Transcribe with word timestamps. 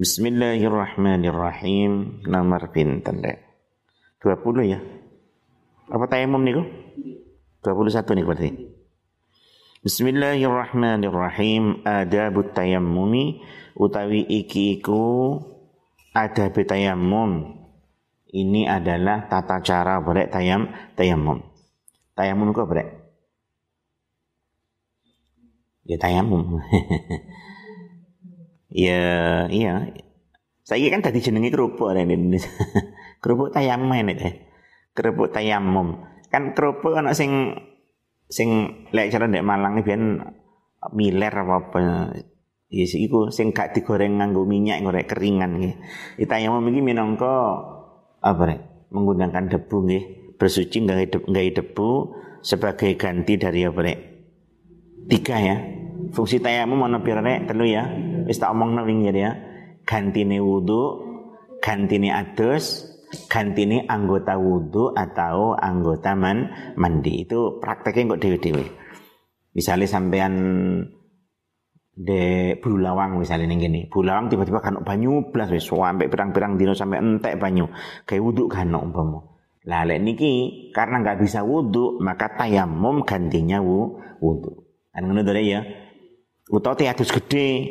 Bismillahirrahmanirrahim. 0.00 2.24
Nomor 2.24 2.72
pinten 2.72 3.20
dek? 3.20 3.36
20 4.24 4.72
ya? 4.72 4.80
Apa 5.92 6.08
tayamum 6.08 6.40
niku? 6.40 6.64
21 7.60 8.16
nih 8.16 8.24
berarti. 8.24 8.48
Bismillahirrahmanirrahim. 9.84 11.84
Adabut 11.84 12.56
tayammumi 12.56 13.44
utawi 13.76 14.24
iki 14.24 14.80
iku 14.80 15.36
adab 16.16 16.56
tayammum. 16.56 17.60
Ini 18.32 18.72
adalah 18.72 19.28
tata 19.28 19.60
cara 19.60 20.00
berek 20.00 20.32
tayam 20.32 20.72
tayammum. 20.96 21.44
Tayammum 22.16 22.56
kok 22.56 22.72
berek? 22.72 22.88
Ya 25.84 26.00
tayammum. 26.00 26.56
Ya, 28.70 29.46
iya. 29.50 29.90
Saya 30.62 30.86
kan 30.94 31.02
tadi 31.02 31.18
jenengi 31.18 31.50
kerupuk 31.50 31.90
di 31.90 32.06
Indonesia. 32.06 32.46
kerupuk 33.22 33.50
tayamum 33.50 33.90
ini 33.90 34.14
deh. 34.14 34.34
Kerupuk 34.94 35.34
tayamum. 35.34 36.06
Kan 36.30 36.54
kerupuk 36.54 36.94
kan 36.94 37.10
sing 37.10 37.58
sing 38.30 38.78
lek 38.94 39.10
cara 39.10 39.26
ndek 39.26 39.42
Malang 39.42 39.82
biyen 39.82 40.22
miler 40.94 41.34
apa 41.34 41.54
apa. 41.58 41.78
Ya 42.70 42.86
sih 42.86 43.02
iku 43.02 43.34
sing 43.34 43.50
gak 43.50 43.74
digoreng 43.74 44.22
nganggo 44.22 44.46
minyak 44.46 44.78
ngorek 44.86 45.10
keringan 45.10 45.58
nggih. 45.58 45.74
Tayamum 46.30 46.62
iki 46.70 46.78
minangka 46.78 47.34
apa 48.22 48.42
rek? 48.46 48.60
Menggunakan 48.94 49.50
debu 49.50 49.76
nggih. 49.90 50.04
Bersuci 50.38 50.86
nggak 50.86 51.18
debu, 51.18 51.26
debu 51.34 51.90
sebagai 52.46 52.94
ganti 52.94 53.34
dari 53.34 53.66
apa 53.66 53.80
rek? 53.82 53.98
Tiga 55.10 55.36
ya. 55.42 55.56
Fungsi 56.14 56.38
tayamum 56.38 56.86
ana 56.86 57.02
pira 57.02 57.18
rek? 57.18 57.50
Telu 57.50 57.66
ya 57.66 57.90
wis 58.30 58.38
tak 58.38 58.54
omongno 58.54 58.86
wingi 58.86 59.10
ya. 59.10 59.34
Gantine 59.82 60.38
wudu, 60.38 61.02
gantine 61.58 62.14
adus, 62.14 62.86
gantine 63.26 63.90
anggota 63.90 64.38
wudu 64.38 64.94
atau 64.94 65.58
anggota 65.58 66.14
man, 66.14 66.46
mandi. 66.78 67.26
Itu 67.26 67.58
prakteknya 67.58 68.14
kok 68.14 68.22
dewe-dewe. 68.22 68.64
Misalnya 69.50 69.90
sampean 69.90 70.34
de 72.00 72.54
bulawang 72.62 73.20
misalnya 73.20 73.50
nih 73.50 73.58
gini 73.66 73.80
bulawang 73.92 74.32
tiba-tiba 74.32 74.62
kan 74.64 74.80
banyu 74.80 75.28
belas 75.34 75.52
wis 75.52 75.68
sampai 75.68 76.08
pirang-pirang 76.08 76.56
dino 76.56 76.72
sampai 76.72 76.96
entek 76.96 77.36
banyu 77.36 77.68
kayak 78.08 78.24
wudhu 78.24 78.48
kan 78.48 78.72
umpama 78.72 79.20
lah 79.68 79.84
lek 79.84 80.00
niki 80.00 80.32
karena 80.72 81.04
nggak 81.04 81.20
bisa 81.20 81.44
wudhu 81.44 82.00
maka 82.00 82.32
tayamum 82.40 83.04
gantinya 83.04 83.60
wudhu 83.60 84.64
kan 84.96 85.02
ngono 85.04 85.20
ya 85.44 85.60
utawa 86.48 86.72
tiadus 86.72 87.12
gede 87.12 87.68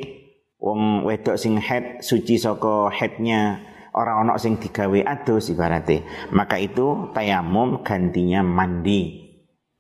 wong 0.60 1.08
wedok 1.08 1.40
sing 1.40 1.58
head 1.58 2.04
suci 2.04 2.36
saka 2.38 2.92
headnya. 2.94 3.66
Orang 3.90 4.30
ono 4.30 4.38
sing 4.38 4.62
digawe 4.62 5.02
adus 5.02 5.50
ibarate. 5.50 6.06
Maka 6.30 6.62
itu 6.62 7.10
tayamum 7.10 7.82
gantinya 7.82 8.46
mandi. 8.46 9.26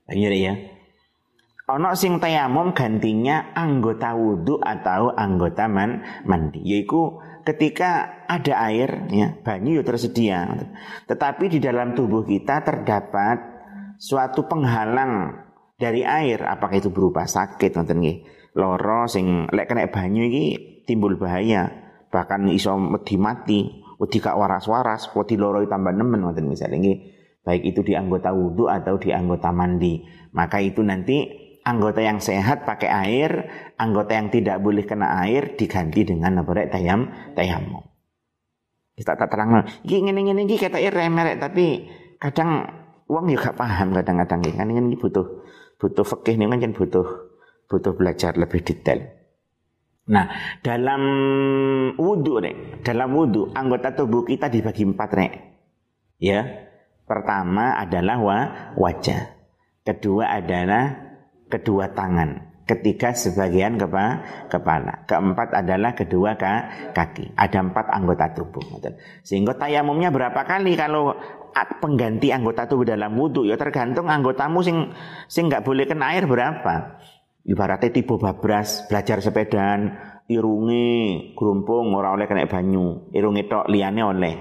Iya 0.09 0.33
ya 0.33 0.53
ono 1.69 1.93
sing 1.93 2.17
tayamum 2.17 2.73
gantinya 2.73 3.53
anggota 3.53 4.17
wudhu 4.17 4.57
atau 4.57 5.13
anggota 5.13 5.69
man, 5.69 6.01
mandi. 6.25 6.65
Yaitu 6.65 7.21
ketika 7.45 8.25
ada 8.25 8.65
air 8.65 9.05
ya 9.13 9.37
banyu 9.45 9.79
ya 9.79 9.83
tersedia. 9.85 10.49
Tetapi 11.05 11.45
di 11.53 11.59
dalam 11.61 11.93
tubuh 11.93 12.25
kita 12.25 12.65
terdapat 12.65 13.37
suatu 14.01 14.49
penghalang 14.49 15.45
dari 15.77 16.01
air. 16.01 16.41
Apakah 16.41 16.81
itu 16.81 16.89
berupa 16.89 17.29
sakit 17.29 17.77
nggih 17.77 18.38
loro 18.57 19.05
sing 19.05 19.49
lek 19.49 19.69
kena 19.69 19.89
banyu 19.89 20.25
iki 20.25 20.45
timbul 20.87 21.17
bahaya. 21.19 21.69
Bahkan 22.09 22.49
iso 22.49 22.73
wedi 22.73 23.15
mati 23.21 23.59
wedi 24.01 24.17
gak 24.17 24.37
waras-waras 24.37 25.11
wedi 25.13 25.37
loro 25.37 25.61
tambah 25.69 25.93
nemen 25.93 26.25
ngoten 26.25 26.49
misalnya 26.49 26.81
ini 26.81 26.93
baik 27.45 27.63
itu 27.75 27.85
di 27.85 27.93
anggota 27.93 28.33
wudhu 28.33 28.65
atau 28.65 28.97
di 28.97 29.13
anggota 29.13 29.53
mandi. 29.53 30.01
Maka 30.33 30.61
itu 30.61 30.81
nanti 30.81 31.25
anggota 31.65 32.01
yang 32.01 32.17
sehat 32.17 32.65
pakai 32.65 32.89
air 32.89 33.31
anggota 33.77 34.17
yang 34.17 34.33
tidak 34.33 34.57
boleh 34.61 34.87
kena 34.89 35.21
air 35.21 35.53
diganti 35.53 36.07
dengan 36.07 36.41
apa 36.41 36.51
rek 36.55 36.71
tayam 36.73 37.11
tayamum 37.35 37.83
kita 38.99 39.15
tak 39.15 39.31
terang 39.31 39.63
ini 39.87 40.11
ini 40.11 40.31
ini 40.43 40.55
kata 40.59 40.75
air 40.75 40.91
remerek 40.91 41.39
tapi 41.39 41.87
kadang 42.19 42.67
uang 43.09 43.25
juga 43.31 43.55
paham 43.55 43.95
kadang-kadang. 43.95 44.43
Kan 44.43 44.69
ini 44.69 44.99
butuh 44.99 45.25
butuh 45.81 46.05
fakih 46.05 46.37
ini 46.37 46.45
kan 46.51 46.71
butuh 46.71 47.28
butuh 47.69 47.93
belajar 47.93 48.33
lebih 48.35 48.65
detail. 48.65 49.05
Nah, 50.09 50.25
dalam 50.65 51.01
wudhu, 51.93 52.41
nek, 52.41 52.81
dalam 52.81 53.13
wudhu, 53.13 53.53
anggota 53.53 53.93
tubuh 53.93 54.25
kita 54.25 54.49
dibagi 54.49 54.81
empat, 54.89 55.09
nek. 55.13 55.33
Ya, 56.17 56.65
pertama 57.05 57.77
adalah 57.77 58.17
wa, 58.17 58.39
wajah, 58.73 59.37
kedua 59.85 60.33
adalah 60.33 60.97
kedua 61.45 61.93
tangan, 61.93 62.65
ketiga 62.65 63.13
sebagian 63.13 63.77
kepa, 63.77 64.05
kepala, 64.49 65.05
keempat 65.05 65.61
adalah 65.61 65.93
kedua 65.93 66.33
ka, 66.41 66.89
kaki. 66.89 67.37
Ada 67.37 67.69
empat 67.69 67.93
anggota 67.93 68.33
tubuh. 68.33 68.81
Sehingga 69.21 69.53
tayamumnya 69.61 70.09
berapa 70.09 70.41
kali 70.41 70.73
kalau 70.73 71.13
pengganti 71.53 72.33
anggota 72.33 72.65
tubuh 72.65 72.85
dalam 72.85 73.13
wudhu 73.13 73.45
ya 73.45 73.57
tergantung 73.57 74.09
anggotamu 74.09 74.61
sing 74.61 74.93
sing 75.25 75.49
nggak 75.49 75.65
boleh 75.65 75.89
kena 75.89 76.13
air 76.13 76.29
berapa 76.29 77.01
ibaratnya 77.47 77.89
tiba 77.93 78.19
babras 78.19 78.87
belajar 78.89 79.23
sepedaan 79.23 80.09
irungi 80.29 81.33
gerumpung 81.33 81.91
ora 81.97 82.13
oleh 82.13 82.29
kena 82.29 82.45
banyu. 82.45 83.09
Irungi 83.11 83.49
tok 83.49 83.65
liane 83.67 84.01
oleh. 84.05 84.35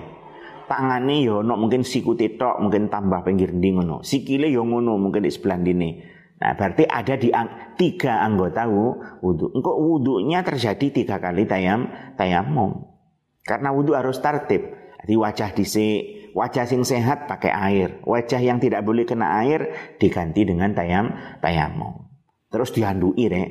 Tangane 0.69 1.25
yo 1.25 1.41
ono 1.41 1.57
mungkin 1.57 1.81
sikute 1.81 2.37
tok 2.37 2.61
mungkin 2.61 2.93
tambah 2.93 3.25
pinggir 3.25 3.57
ndi 3.57 3.73
ngono. 3.73 4.05
Sikile 4.05 4.53
yo 4.53 4.69
ngono 4.69 5.01
mungkin 5.01 5.25
di 5.25 5.33
sebelah 5.33 5.59
dini 5.59 5.91
nah 6.39 6.55
berarti 6.55 6.87
ada 6.87 7.19
di 7.19 7.35
ang 7.35 7.75
tiga 7.75 8.23
anggota 8.23 8.63
wudhu 8.71 9.59
engkau 9.59 9.75
wudhunya 9.75 10.47
terjadi 10.47 11.03
tiga 11.03 11.19
kali 11.19 11.49
tayam 11.49 11.91
tayamum. 12.15 12.85
Karena 13.43 13.73
wudhu 13.73 13.97
harus 13.97 14.21
tertib. 14.21 14.77
Di 15.09 15.17
wajah 15.17 15.57
disi 15.57 16.05
wajah 16.37 16.69
sing 16.69 16.85
sehat 16.85 17.27
pakai 17.27 17.51
air. 17.51 17.89
Wajah 18.05 18.45
yang 18.45 18.61
tidak 18.61 18.85
boleh 18.85 19.09
kena 19.09 19.41
air 19.41 19.73
diganti 19.97 20.45
dengan 20.45 20.77
tayam 20.77 21.17
tayamum 21.41 22.08
terus 22.49 22.75
dihandui 22.75 23.25
rek. 23.29 23.51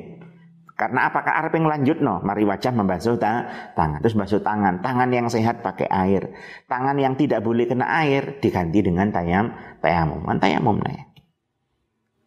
Karena 0.78 1.10
apakah 1.10 1.42
arep 1.42 1.58
lanjut 1.58 1.98
no 1.98 2.22
mari 2.22 2.46
wajah 2.46 2.70
membasuh 2.70 3.18
ta 3.18 3.50
tangan. 3.74 3.98
Terus 3.98 4.14
basuh 4.14 4.38
tangan. 4.46 4.78
Tangan 4.78 5.10
yang 5.10 5.26
sehat 5.26 5.58
pakai 5.58 5.90
air. 5.90 6.30
Tangan 6.70 6.94
yang 6.94 7.18
tidak 7.18 7.42
boleh 7.42 7.66
kena 7.66 7.90
air 7.98 8.38
diganti 8.38 8.78
dengan 8.86 9.10
tayam 9.10 9.50
tayamum. 9.82 10.22
Tayamum 10.38 10.78
nih 10.78 11.08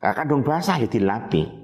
kadung 0.02 0.42
basah 0.42 0.82
ya 0.82 0.90
dilapi 0.90 1.61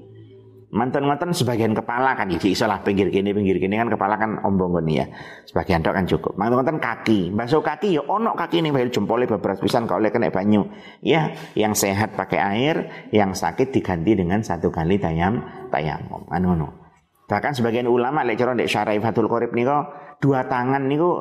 mantan-mantan 0.67 1.31
sebagian 1.31 1.71
kepala 1.71 2.15
kan 2.19 2.27
jadi 2.27 2.51
isolah 2.51 2.83
pinggir 2.83 3.07
kini 3.07 3.31
pinggir 3.31 3.55
kini 3.55 3.79
kan 3.79 3.87
kepala 3.87 4.19
kan 4.19 4.43
ombong 4.43 4.83
gini 4.83 4.99
ya. 4.99 5.05
Sebagian 5.47 5.79
dok 5.79 5.95
kan 5.95 6.05
cukup. 6.05 6.33
Mantan-mantan 6.35 6.77
kaki 6.83 7.31
basuh 7.31 7.63
kaki 7.63 7.95
ya 7.95 8.03
ono 8.03 8.35
kaki 8.35 8.59
ini 8.59 8.75
bayar 8.75 8.91
jempolnya 8.91 9.31
beberapa 9.31 9.59
pisan 9.63 9.87
kalau 9.87 10.03
kena 10.11 10.27
banyu 10.27 10.67
ya. 10.99 11.31
Yang 11.55 11.87
sehat 11.87 12.19
pakai 12.19 12.39
air 12.39 12.75
yang 13.15 13.31
sakit 13.31 13.71
diganti 13.71 14.19
dengan 14.19 14.43
satu 14.43 14.67
kali 14.67 14.99
tayam 14.99 15.39
tayamum. 15.71 16.27
Anu 16.27 16.55
no 16.57 16.87
bahkan 17.27 17.51
sebagian 17.51 17.91
ulama 17.91 18.23
lek 18.23 18.39
cara 18.39 18.55
ndek 18.55 18.71
syarah 18.71 18.95
Fathul 19.03 19.27
Qorib 19.27 19.51
niku 19.51 19.75
dua 20.23 20.47
tangan 20.47 20.87
niku 20.87 21.11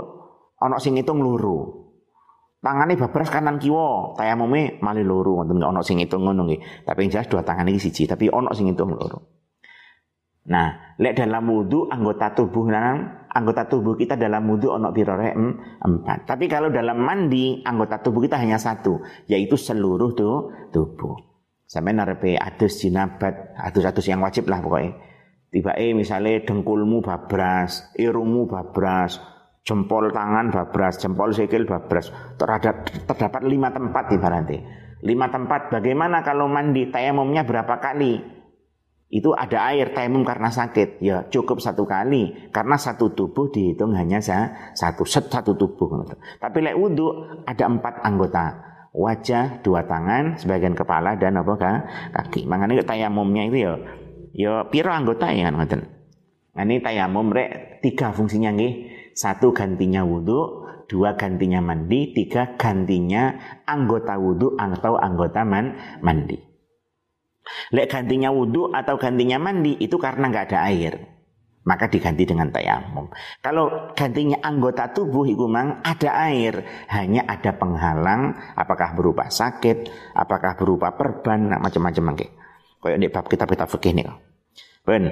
ono 0.62 0.78
sing 0.78 0.94
hitung 0.94 1.18
luru 1.18 1.86
tangannya 2.62 2.94
babras 2.94 3.28
kanan 3.28 3.58
kiwo 3.58 4.14
tayamume 4.14 4.78
mali 4.80 5.02
luru 5.02 5.42
wonten 5.42 5.60
ono 5.60 5.82
sing 5.82 5.98
hitung 5.98 6.24
ngono 6.24 6.46
tapi 6.86 7.06
yang 7.06 7.10
jelas 7.10 7.28
dua 7.28 7.42
tangan 7.42 7.66
ini 7.66 7.82
siji 7.82 8.06
tapi 8.06 8.30
ono 8.30 8.54
sing 8.54 8.70
luru 8.70 9.35
Nah, 10.46 10.94
lek 11.02 11.18
dalam 11.18 11.42
wudhu 11.50 11.90
anggota 11.90 12.30
tubuh 12.30 12.70
nah, 12.70 13.26
anggota 13.34 13.66
tubuh 13.66 13.98
kita 13.98 14.14
dalam 14.14 14.46
wudhu 14.46 14.70
ono 14.70 14.94
pirore 14.94 15.34
empat. 15.82 16.24
Tapi 16.24 16.46
kalau 16.46 16.70
dalam 16.70 17.02
mandi 17.02 17.60
anggota 17.66 17.98
tubuh 17.98 18.22
kita 18.22 18.38
hanya 18.38 18.56
satu, 18.56 19.02
yaitu 19.26 19.58
seluruh 19.58 20.14
tuh 20.14 20.70
tubuh. 20.70 21.18
Sampai 21.66 21.98
narepe 21.98 22.38
adus 22.38 22.78
jinabat, 22.78 23.58
adus-adus 23.58 24.06
yang 24.06 24.22
wajib 24.22 24.46
lah 24.46 24.62
pokoknya. 24.62 24.94
Tiba 25.50 25.74
eh 25.74 25.98
misalnya 25.98 26.46
dengkulmu 26.46 27.02
babras, 27.02 27.90
irungmu 27.98 28.46
babras, 28.46 29.18
jempol 29.66 30.14
tangan 30.14 30.54
babras, 30.54 31.02
jempol 31.02 31.34
sikil 31.34 31.66
babras. 31.66 32.14
Terhadap 32.38 32.86
terdapat 33.10 33.42
lima 33.42 33.74
tempat 33.74 34.14
ibaratnya. 34.14 34.62
Lima 35.02 35.26
tempat. 35.26 35.74
Bagaimana 35.74 36.22
kalau 36.22 36.46
mandi 36.46 36.86
tayamumnya 36.86 37.42
berapa 37.42 37.82
kali? 37.82 38.35
Itu 39.06 39.30
ada 39.30 39.70
air 39.70 39.94
tayamum 39.94 40.26
karena 40.26 40.50
sakit. 40.50 40.98
Ya 40.98 41.22
cukup 41.30 41.62
satu 41.62 41.86
kali. 41.86 42.50
Karena 42.50 42.74
satu 42.74 43.14
tubuh 43.14 43.48
dihitung 43.54 43.94
hanya 43.94 44.18
satu 44.74 45.06
set 45.06 45.30
satu 45.30 45.54
tubuh. 45.54 46.02
Tapi 46.42 46.58
lek 46.58 46.74
wudhu 46.74 47.42
ada 47.46 47.64
empat 47.70 48.02
anggota. 48.02 48.46
Wajah 48.96 49.60
dua 49.60 49.84
tangan 49.84 50.40
sebagian 50.40 50.72
kepala 50.72 51.14
dan 51.20 51.38
apa 51.38 51.54
kaki. 52.16 52.48
Makanya 52.48 52.82
tayamumnya 52.82 53.44
itu 53.46 53.58
ya 53.62 53.72
ya 54.32 54.52
piro 54.72 54.90
anggota 54.90 55.30
ya 55.30 55.52
ngoten. 55.52 55.84
Nah, 56.56 56.64
ini 56.64 56.80
tayamum 56.80 57.28
rek 57.28 57.84
tiga 57.84 58.16
fungsinya 58.16 58.48
nih 58.48 58.96
Satu 59.16 59.52
gantinya 59.56 60.04
wudhu, 60.04 60.68
dua 60.92 61.16
gantinya 61.16 61.64
mandi, 61.64 62.12
tiga 62.12 62.52
gantinya 62.60 63.32
anggota 63.64 64.20
wudhu 64.20 64.60
atau 64.60 65.00
anggota 65.00 65.40
man, 65.40 65.72
mandi. 66.04 66.45
Lek 67.74 67.90
gantinya 67.90 68.30
wudhu 68.30 68.70
atau 68.74 68.98
gantinya 68.98 69.38
mandi 69.38 69.78
itu 69.78 69.96
karena 69.96 70.30
nggak 70.30 70.46
ada 70.52 70.60
air. 70.70 70.94
Maka 71.66 71.90
diganti 71.90 72.22
dengan 72.22 72.46
tayamum. 72.54 73.10
Kalau 73.42 73.90
gantinya 73.98 74.38
anggota 74.38 74.86
tubuh 74.94 75.26
itu 75.26 75.50
memang 75.50 75.82
ada 75.82 76.30
air, 76.30 76.62
hanya 76.94 77.26
ada 77.26 77.58
penghalang, 77.58 78.38
apakah 78.54 78.94
berupa 78.94 79.26
sakit, 79.26 79.90
apakah 80.14 80.54
berupa 80.54 80.94
perban, 80.94 81.58
macam-macam 81.58 82.14
nggih. 82.14 82.30
Kayak 82.78 82.98
di 83.02 83.08
bab 83.10 83.26
kitab-kitab 83.26 83.66
fikih 83.66 83.98
nih. 83.98 84.06
Ben, 84.86 85.10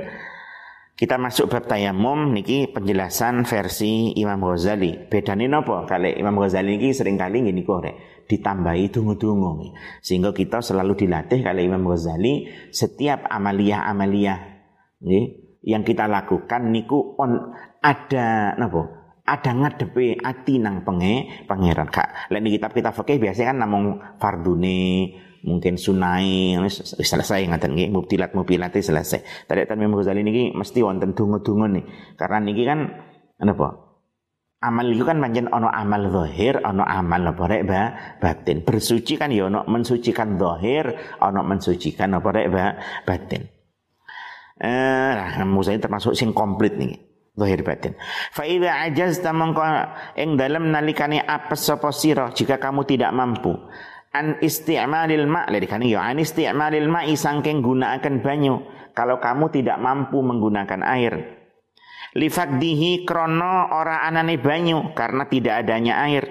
kita 0.95 1.19
masuk 1.19 1.51
bab 1.51 1.67
tayamum 1.67 2.31
niki 2.31 2.71
penjelasan 2.71 3.43
versi 3.43 4.15
Imam 4.15 4.39
Ghazali. 4.39 5.11
Bedane 5.11 5.51
napa? 5.51 5.83
Kali 5.91 6.15
Imam 6.15 6.39
Ghazali 6.39 6.79
niki 6.79 6.95
sering 6.95 7.19
kali 7.19 7.43
ngene 7.43 7.67
rek 7.67 8.14
ditambahi 8.27 8.91
dungu-dungu. 8.91 9.77
Sehingga 10.01 10.33
kita 10.33 10.65
selalu 10.65 11.07
dilatih 11.07 11.45
kali 11.45 11.69
Imam 11.69 11.85
Ghazali 11.85 12.49
setiap 12.73 13.29
amaliyah-amaliyah 13.29 14.39
yang 15.65 15.83
kita 15.85 16.09
lakukan 16.09 16.69
niku 16.69 17.17
on 17.21 17.53
ada 17.81 18.57
napa? 18.57 19.05
Ada 19.25 19.57
ngadepe 19.57 20.21
ati 20.21 20.61
nang 20.61 20.85
penge 20.85 21.49
pangeran. 21.49 21.89
Kak, 21.89 22.29
lek 22.29 22.45
kitab 22.45 22.77
kita 22.77 22.93
fikih 22.93 23.17
biasanya 23.17 23.57
kan 23.57 23.59
namung 23.65 23.97
fardune, 24.21 25.17
mungkin 25.45 25.81
sunai 25.81 26.61
selesai 27.01 27.49
ngaten 27.49 27.73
nggih 27.73 27.89
mubtilat 27.89 28.37
mubtilate 28.37 28.85
selesai. 28.85 29.49
Tadi 29.49 29.65
tan 29.65 29.81
Imam 29.81 29.97
Ghazali 29.97 30.21
niki 30.25 30.53
mesti 30.53 30.81
wonten 30.85 31.17
donga-donga 31.17 31.73
nih. 31.73 31.85
Karena 32.21 32.37
niki 32.45 32.65
kan 32.69 32.81
apa? 33.41 33.69
Amal 34.65 34.89
itu 34.89 35.05
kan 35.05 35.21
pancen 35.21 35.53
ono 35.53 35.69
amal 35.69 36.09
zahir, 36.09 36.65
ono 36.65 36.81
amal 36.81 37.37
apa 37.37 37.45
rek 37.45 37.63
ba, 37.69 37.83
batin. 38.17 38.65
Bersuci 38.65 39.21
kan 39.21 39.29
ya 39.29 39.53
ono 39.53 39.69
mensucikan 39.69 40.41
zahir, 40.41 40.97
ono 41.21 41.45
mensucikan 41.45 42.17
apa 42.17 42.29
rek 42.33 42.49
ba, 42.49 42.73
batin. 43.05 43.45
Eh, 44.65 45.11
nah, 45.13 45.45
Musa 45.45 45.77
termasuk 45.77 46.17
sing 46.17 46.33
komplit 46.33 46.81
nih 46.81 46.97
zahir 47.37 47.61
batin. 47.61 47.93
Fa 48.33 48.49
idza 48.49 48.89
ajazta 48.89 49.37
mongko 49.37 49.63
ing 50.17 50.41
dalem 50.41 50.73
nalikane 50.73 51.21
apes 51.21 51.69
sapa 51.69 51.93
jika 52.33 52.57
kamu 52.57 52.89
tidak 52.89 53.13
mampu 53.13 53.53
an 54.15 54.39
isti'malil 54.39 55.27
ma' 55.27 55.51
dari 55.51 55.67
kan 55.67 55.83
ya 55.83 56.07
an 56.07 56.23
isti'malil 56.23 56.87
ma'i 56.87 57.19
sangking 57.19 57.59
gunakan 57.61 58.23
banyu 58.23 58.63
kalau 58.95 59.19
kamu 59.19 59.51
tidak 59.51 59.83
mampu 59.83 60.23
menggunakan 60.23 60.81
air 60.87 61.15
lifakdihi 62.15 63.03
krono 63.03 63.75
ora 63.75 64.07
anane 64.07 64.39
banyu 64.39 64.95
karena 64.95 65.27
tidak 65.27 65.67
adanya 65.67 66.01
air. 66.07 66.25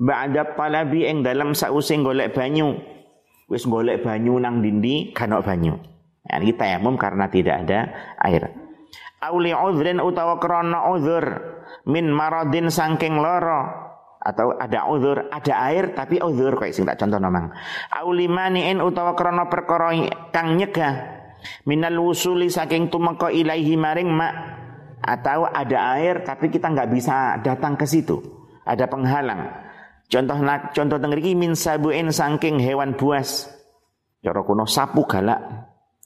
Ba'da 0.00 0.56
talabi 0.56 1.06
ing 1.06 1.22
dalam 1.22 1.54
sause 1.54 1.94
golek 2.00 2.34
banyu. 2.34 2.76
Wis 3.50 3.66
golek 3.66 4.02
banyu 4.02 4.38
nang 4.42 4.62
dindi 4.62 5.14
kanok 5.14 5.46
banyu. 5.46 5.74
Ya, 6.26 6.38
ini 6.38 6.54
tayamum 6.54 6.94
karena 7.00 7.26
tidak 7.30 7.66
ada 7.66 7.80
air. 8.22 8.50
Auli 9.20 9.52
udhrin 9.52 10.00
utawa 10.00 10.40
krono 10.40 10.96
udhur 10.96 11.24
min 11.86 12.10
maradin 12.10 12.72
sangking 12.72 13.18
loro. 13.18 13.90
Atau 14.20 14.52
ada 14.52 14.84
uzur, 14.92 15.32
ada 15.32 15.54
air 15.72 15.96
tapi 15.96 16.20
uzur 16.20 16.52
kayak 16.60 16.76
sing 16.76 16.84
tak 16.84 17.00
contoh 17.00 17.16
namang. 17.16 17.56
Aulimaniin 17.88 18.76
utawa 18.84 19.16
krana 19.16 19.48
perkara 19.48 19.96
kang 20.28 20.60
nyegah 20.60 21.24
minal 21.64 21.96
wusuli 22.04 22.52
saking 22.52 22.92
tumeka 22.92 23.32
ilaihi 23.32 23.80
maring 23.80 24.12
mak 24.12 24.59
atau 25.00 25.48
ada 25.48 25.96
air 25.96 26.22
tapi 26.22 26.52
kita 26.52 26.68
nggak 26.70 26.90
bisa 26.92 27.40
datang 27.40 27.74
ke 27.74 27.88
situ. 27.88 28.20
Ada 28.64 28.86
penghalang. 28.86 29.48
Contoh 30.10 30.36
contoh 30.76 30.98
tengriki 31.00 31.32
min 31.34 31.56
sabuin 31.56 32.12
saking 32.12 32.60
hewan 32.60 32.94
buas. 32.94 33.48
Cara 34.20 34.40
kuno 34.44 34.68
sapu 34.68 35.08
galak. 35.08 35.40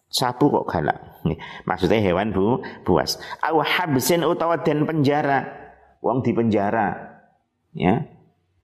Sapu 0.06 0.46
kok 0.48 0.70
galak. 0.70 1.26
Maksudnya 1.66 1.98
hewan 1.98 2.30
bu, 2.30 2.62
buas. 2.86 3.18
Au 3.42 3.58
habsin 3.64 4.22
utawa 4.22 4.62
den 4.62 4.86
penjara. 4.86 5.64
Wong 6.04 6.20
di 6.20 6.36
penjara 6.36 7.14
ya 7.74 8.06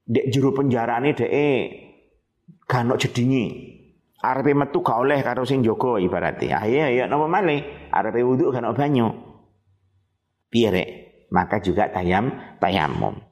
dek 0.06 0.30
juru 0.30 0.54
penjara 0.54 1.02
ini 1.02 1.10
dek 1.18 1.32
ganok 2.70 3.02
jedingi 3.02 3.44
arepe 4.22 4.54
metu 4.54 4.80
gak 4.86 5.02
oleh 5.02 5.18
karo 5.20 5.42
sing 5.42 5.66
ibaratnya 5.66 6.62
ayo 6.62 6.86
ayo 6.86 7.04
napa 7.10 7.26
malih 7.26 7.90
arepe 7.90 8.22
wudu 8.22 8.54
ganok 8.54 8.78
banyu 8.78 9.10
piye 10.50 11.26
maka 11.30 11.62
juga 11.62 11.86
tayam 11.88 12.34
tayamum 12.58 13.30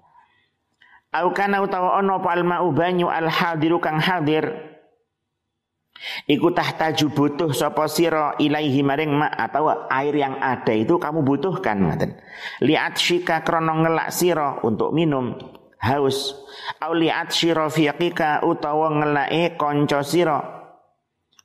au 1.12 1.29
kana 1.32 1.65
utawa 1.65 1.99
ana 1.99 2.20
apa 2.20 2.29
almau 2.37 2.70
banyu 2.73 3.09
al 3.09 3.29
hadiru 3.29 3.81
kang 3.81 4.00
hadir? 4.00 4.76
Iku 6.31 6.55
tahtaju 6.55 7.06
butuh 7.11 7.50
sapa 7.50 7.91
sira 7.91 8.38
ilaihi 8.38 8.87
maring 8.87 9.19
ma 9.19 9.26
atau 9.35 9.67
air 9.91 10.15
yang 10.15 10.38
ada 10.38 10.70
itu 10.70 10.94
kamu 10.94 11.26
butuhkan 11.26 11.75
ngaten. 11.75 12.15
Liat 12.62 12.94
syika 12.94 13.43
krana 13.43 13.75
ngelak 13.75 14.14
sira 14.14 14.62
untuk 14.62 14.94
minum. 14.94 15.35
Haus. 15.82 16.38
Auliat 16.79 17.35
syirafiqika 17.35 18.47
utawa 18.47 18.94
ngelake 18.94 19.59
kanca 19.59 20.06
sira 20.06 20.57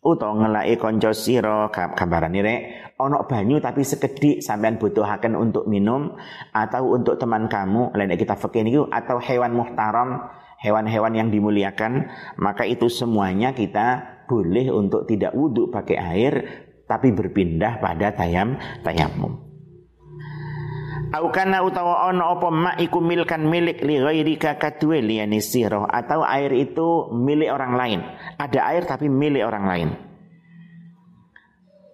utawa 0.03 0.45
ngelake 0.45 0.75
kanca 0.77 1.11
sira 1.15 1.71
gambarane 1.71 2.39
rek. 2.43 2.61
Ana 2.99 3.25
banyu 3.25 3.57
tapi 3.57 3.81
sekedhik 3.81 4.43
sampean 4.43 4.77
butuhaken 4.77 5.33
untuk 5.33 5.65
minum 5.65 6.13
atau 6.53 6.93
untuk 6.93 7.17
teman 7.17 7.49
kamu. 7.49 7.95
Lain 7.95 8.13
kita 8.15 8.35
fikir 8.37 8.63
niku 8.63 8.85
atau 8.91 9.17
hewan 9.17 9.55
muhtaram 9.55 10.29
hewan-hewan 10.63 11.11
yang 11.11 11.27
dimuliakan 11.27 12.07
maka 12.39 12.63
itu 12.63 12.87
semuanya 12.87 13.51
kita 13.51 14.23
boleh 14.31 14.71
untuk 14.71 15.03
tidak 15.03 15.35
wudhu 15.35 15.67
pakai 15.67 15.97
air 15.99 16.33
tapi 16.87 17.11
berpindah 17.11 17.83
pada 17.83 18.15
tayam 18.15 18.55
tayamum 18.79 19.52
Au 21.13 21.29
kana 21.29 21.61
utawa 21.61 22.09
ana 22.09 22.33
apa 22.33 22.49
mak 22.49 22.75
iku 22.81 22.97
milkan 22.97 23.45
milik 23.45 23.85
li 23.85 24.01
ghairika 24.01 24.57
kadwe 24.57 24.97
liyani 24.97 25.45
sira 25.45 25.85
atau 25.85 26.25
air 26.25 26.49
itu 26.57 27.13
milik 27.13 27.53
orang 27.53 27.73
lain. 27.77 27.99
Ada 28.41 28.59
air 28.73 28.89
tapi 28.89 29.13
milik 29.13 29.45
orang 29.45 29.65
lain. 29.69 29.89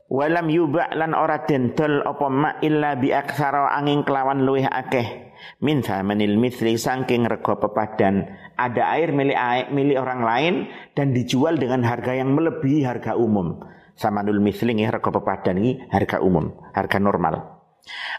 Walam 0.08 0.48
yuba 0.48 0.96
lan 0.96 1.12
ora 1.12 1.44
dentol 1.44 2.00
apa 2.00 2.28
mak 2.32 2.56
illa 2.64 2.96
bi 2.96 3.12
aktsara 3.12 3.76
angin 3.76 4.08
kelawan 4.08 4.48
luwih 4.48 4.72
akeh 4.72 5.36
min 5.60 5.84
thamanil 5.84 6.40
mithli 6.40 6.80
saking 6.80 7.28
rego 7.28 7.60
pepadan. 7.60 8.24
Ada 8.56 8.96
air 8.96 9.12
milik 9.12 9.36
air, 9.36 9.68
milik 9.68 10.00
orang 10.00 10.24
lain 10.24 10.54
dan 10.96 11.12
dijual 11.12 11.60
dengan 11.60 11.84
harga 11.84 12.16
yang 12.16 12.32
melebihi 12.32 12.88
harga 12.88 13.20
umum. 13.20 13.68
Samanul 14.00 14.40
mithli 14.40 14.80
rego 14.80 15.12
pepadan 15.12 15.60
ini 15.60 15.92
harga 15.92 16.24
umum, 16.24 16.56
harga 16.72 17.04
normal. 17.04 17.59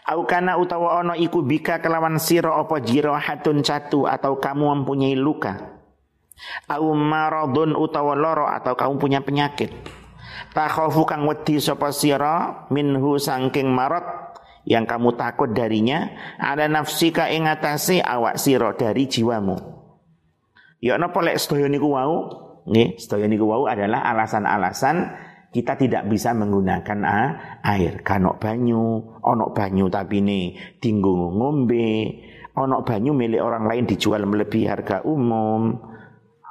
Au 0.09 0.25
kana 0.25 0.57
utawa 0.57 1.05
ono 1.05 1.13
iku 1.13 1.45
bika 1.45 1.77
kelawan 1.79 2.17
siro 2.17 2.57
apa 2.57 2.81
hatun 3.21 3.61
catu 3.61 4.09
atau 4.09 4.41
kamu 4.41 4.81
mempunyai 4.81 5.13
luka. 5.13 5.81
Au 6.67 6.97
maradun 6.97 7.77
utawa 7.77 8.17
loro 8.17 8.49
atau 8.49 8.73
kamu 8.73 8.97
punya 8.97 9.19
penyakit. 9.21 9.69
Takhafu 10.51 11.05
kang 11.05 11.29
wedi 11.29 11.61
sapa 11.61 11.93
sira 11.93 12.67
minhu 12.73 13.15
sangking 13.15 13.71
marot 13.71 14.03
yang 14.67 14.85
kamu 14.85 15.15
takut 15.17 15.53
darinya 15.53 16.11
ada 16.37 16.67
nafsika 16.69 17.29
ing 17.29 17.47
atase 17.47 18.01
awak 18.01 18.37
sira 18.41 18.73
dari 18.75 19.07
jiwamu. 19.07 19.57
Ya 20.81 20.97
napa 20.97 21.21
lek 21.21 21.37
sedaya 21.37 21.69
niku 21.69 21.93
wau? 21.93 22.15
Nggih, 22.65 22.97
sedaya 22.97 23.29
niku 23.29 23.45
wau 23.45 23.69
adalah 23.69 24.01
alasan-alasan 24.01 25.13
kita 25.51 25.75
tidak 25.75 26.07
bisa 26.07 26.31
menggunakan 26.31 26.99
air. 27.61 27.99
Kanok 28.01 28.39
banyu, 28.39 29.03
onok 29.19 29.51
banyu 29.51 29.91
tapi 29.91 30.23
ini 30.23 30.55
tinggung 30.79 31.35
ngombe, 31.35 32.07
onok 32.55 32.81
banyu 32.87 33.11
milik 33.11 33.43
orang 33.43 33.67
lain 33.67 33.83
dijual 33.83 34.23
melebihi 34.23 34.65
harga 34.71 35.03
umum. 35.03 35.91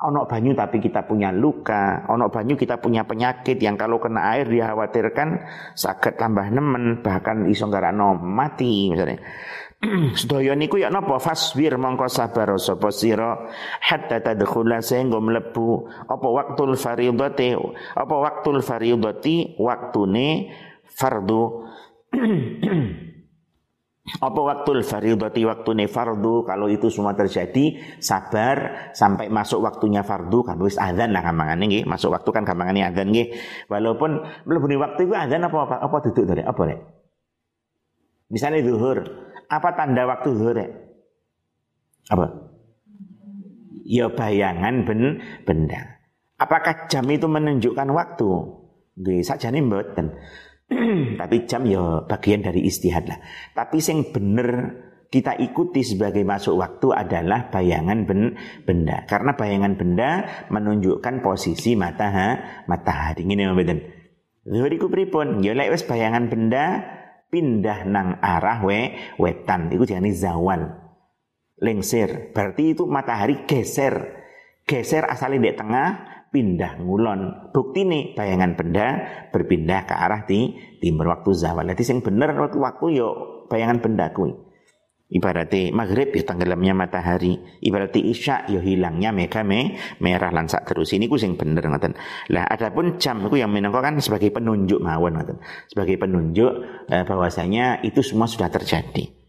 Onok 0.00 0.32
banyu 0.32 0.56
tapi 0.56 0.80
kita 0.80 1.04
punya 1.04 1.28
luka, 1.28 2.08
onok 2.08 2.32
banyu 2.32 2.56
kita 2.56 2.80
punya 2.80 3.04
penyakit 3.04 3.60
yang 3.60 3.76
kalau 3.76 4.00
kena 4.00 4.32
air 4.32 4.48
dikhawatirkan 4.48 5.44
sakit 5.76 6.16
tambah 6.16 6.48
nemen 6.48 7.04
bahkan 7.04 7.44
iso 7.52 7.68
mati 8.16 8.88
misalnya. 8.88 9.20
Sedaya 10.20 10.52
niku 10.52 10.76
ya 10.76 10.92
napa? 10.92 11.16
Fasbir 11.16 11.80
mongko 11.80 12.04
sabar 12.12 12.52
sapa 12.60 12.92
sira? 12.92 13.48
Hatta 13.80 14.20
tadkhula 14.20 14.84
sehingga 14.84 15.16
mlebu. 15.16 15.88
Apa 16.04 16.28
waktul 16.28 16.76
fardhati 16.76 17.56
apa 17.96 18.14
waktul 18.20 18.60
fardhati 18.60 19.56
waktune 19.56 20.52
fardu. 20.84 21.44
Apa 24.10 24.42
waktul 24.42 24.82
fardhati 24.82 25.48
waktune 25.48 25.86
fardu. 25.88 26.44
Kalau 26.44 26.66
itu 26.68 26.92
semua 26.92 27.16
terjadi 27.16 27.78
sabar. 28.02 28.90
Sampai 28.92 29.32
masuk 29.32 29.64
waktunya 29.64 30.04
fardu 30.04 30.44
kan 30.44 30.60
wis 30.60 30.76
azan 30.76 31.14
lah 31.14 31.24
gampangane 31.24 31.64
nggih. 31.70 31.84
Masuk 31.88 32.12
waktu 32.12 32.28
kan 32.34 32.44
gampangane 32.44 32.84
azan 32.84 33.14
nggih. 33.14 33.32
Walaupun 33.70 34.44
mlebu 34.44 34.66
waktu 34.76 35.08
itu 35.08 35.14
azan 35.16 35.46
apa 35.46 35.56
apa, 35.56 35.76
apa 35.78 35.96
duduk 36.10 36.26
dari 36.26 36.42
apa 36.44 36.62
nek 36.68 37.00
misalnya 38.30 38.62
zuhur 38.62 38.98
apa 39.50 39.68
tanda 39.74 40.06
waktu 40.06 40.28
zuhur? 40.38 40.58
Apa? 42.06 42.26
Ya 43.82 44.06
bayangan 44.06 44.86
ben, 44.86 45.18
benda. 45.42 45.98
Apakah 46.38 46.86
jam 46.86 47.10
itu 47.10 47.26
menunjukkan 47.26 47.90
waktu? 47.90 48.30
Nggih, 48.96 49.26
sakjane 49.26 49.58
mboten. 49.60 50.14
Tapi 51.20 51.36
jam 51.50 51.66
ya 51.66 52.06
bagian 52.06 52.46
dari 52.46 52.62
istihad 52.62 53.10
lah. 53.10 53.18
Tapi 53.52 53.82
sing 53.82 54.14
bener 54.14 54.78
kita 55.10 55.34
ikuti 55.42 55.82
sebagai 55.82 56.22
masuk 56.22 56.54
waktu 56.54 56.94
adalah 56.94 57.50
bayangan 57.50 58.06
ben, 58.06 58.38
benda. 58.62 59.02
Karena 59.10 59.34
bayangan 59.34 59.74
benda 59.74 60.10
menunjukkan 60.54 61.18
posisi 61.26 61.74
matahari. 61.74 62.64
matahari. 62.70 63.26
Ini 63.26 63.50
mboten. 63.50 63.78
Lha 64.46 64.66
iku 64.70 64.86
pripun? 64.86 65.42
Ya 65.42 65.52
lek 65.52 65.74
wis 65.74 65.82
bayangan 65.84 66.30
benda 66.30 66.86
pindah 67.30 67.86
nang 67.86 68.18
arah 68.18 68.60
we 68.66 68.98
wetan. 69.16 69.70
Iku 69.70 69.86
jenenge 69.86 70.18
zawal. 70.18 70.66
Lengser. 71.62 72.34
Berarti 72.34 72.74
itu 72.76 72.84
matahari 72.84 73.46
geser. 73.46 74.18
Geser 74.66 75.06
asalnya 75.06 75.50
di 75.50 75.56
tengah, 75.56 75.88
pindah 76.30 76.78
ngulon. 76.82 77.50
Bukti 77.54 77.86
nih 77.86 78.14
bayangan 78.14 78.54
benda 78.54 78.86
berpindah 79.34 79.86
ke 79.86 79.94
arah 79.94 80.22
di 80.26 80.54
timur 80.78 81.10
waktu 81.10 81.30
zawal. 81.34 81.66
Jadi 81.66 81.82
yang 81.90 82.00
bener 82.02 82.34
waktu 82.34 82.58
waktu 82.58 82.86
yo 82.98 83.08
bayangan 83.50 83.82
benda 83.82 84.10
kui. 84.14 84.49
Ibaratnya 85.10 85.74
maghrib 85.74 86.14
ya 86.14 86.22
tenggelamnya 86.22 86.70
matahari, 86.70 87.34
ibaratnya 87.58 87.98
isya 87.98 88.36
ya 88.46 88.62
hilangnya 88.62 89.10
mereka 89.10 89.42
me, 89.42 89.74
merah 89.98 90.30
lansak 90.30 90.70
terus. 90.70 90.94
Ini 90.94 91.10
ku 91.10 91.18
sing 91.18 91.34
bener 91.34 91.66
ngoten. 91.66 91.98
Lah 92.30 92.46
adapun 92.46 92.94
jam 93.02 93.26
ku 93.26 93.34
yang 93.34 93.50
minangka 93.50 93.82
kan 93.82 93.98
sebagai 93.98 94.30
penunjuk 94.30 94.78
mawon 94.78 95.18
ngoten. 95.18 95.42
Sebagai 95.66 95.98
penunjuk 95.98 96.52
eh, 96.86 97.02
bahwasanya 97.02 97.82
itu 97.82 98.06
semua 98.06 98.30
sudah 98.30 98.54
terjadi. 98.54 99.19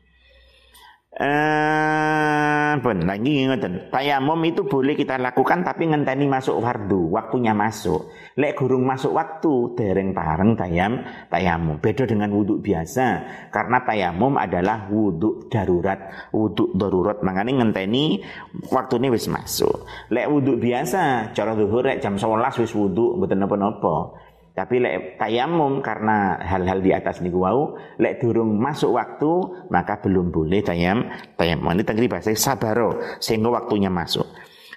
Eh, 1.12 2.72
pun 2.80 3.04
lagi 3.04 3.44
ngoten. 3.44 3.92
Tayamum 3.92 4.40
itu 4.48 4.64
boleh 4.64 4.96
kita 4.96 5.20
lakukan 5.20 5.60
tapi 5.60 5.92
ngenteni 5.92 6.24
masuk 6.24 6.64
fardu, 6.64 7.12
waktunya 7.12 7.52
masuk. 7.52 8.08
Lek 8.40 8.56
gurung 8.56 8.88
masuk 8.88 9.12
waktu 9.12 9.76
dereng 9.76 10.16
bareng 10.16 10.56
tayam 10.56 11.04
tayamum. 11.28 11.84
Beda 11.84 12.08
dengan 12.08 12.32
wudhu 12.32 12.64
biasa 12.64 13.28
karena 13.52 13.84
tayamum 13.84 14.40
adalah 14.40 14.88
wudhu 14.88 15.52
darurat, 15.52 16.32
wudhu 16.32 16.80
darurat 16.80 17.20
makanya 17.28 17.60
ngenteni 17.60 18.24
waktunya 18.72 19.12
wis 19.12 19.28
masuk. 19.28 19.84
Lek 20.16 20.32
wudhu 20.32 20.56
biasa 20.64 21.36
cara 21.36 21.60
zuhur 21.60 21.92
lek 21.92 22.00
jam 22.00 22.16
11 22.16 22.56
wis 22.64 22.72
wudhu 22.72 23.20
mboten 23.20 23.44
napa-napa. 23.44 24.16
Tapi 24.52 24.84
lek 24.84 25.16
tayamum 25.16 25.80
karena 25.80 26.36
hal-hal 26.44 26.84
di 26.84 26.92
atas 26.92 27.24
niku 27.24 27.48
wau, 27.48 27.80
lek 28.04 28.20
durung 28.20 28.60
masuk 28.60 29.00
waktu 29.00 29.32
maka 29.72 30.04
belum 30.04 30.28
boleh 30.28 30.60
tayam 30.60 31.08
tayamum. 31.40 31.72
Ini 31.72 31.88
tengri 31.88 32.12
bahasa 32.12 32.36
sabaro 32.36 33.00
sehingga 33.24 33.48
waktunya 33.48 33.88
masuk. 33.88 34.28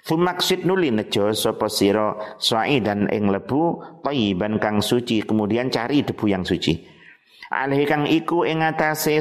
Fumaksid 0.05 0.63
nuli 0.69 0.93
nejo 0.93 1.33
sapa 1.33 1.65
sira 1.65 2.37
dan 2.85 3.09
ing 3.09 3.25
lebu 3.27 3.81
thayyiban 4.05 4.61
kang 4.61 4.79
suci 4.79 5.25
kemudian 5.25 5.73
cari 5.73 6.05
debu 6.05 6.25
yang 6.29 6.45
suci. 6.45 6.77
Alih 7.49 7.83
kang 7.89 8.05
iku 8.05 8.45
ing 8.45 8.61
atase 8.61 9.17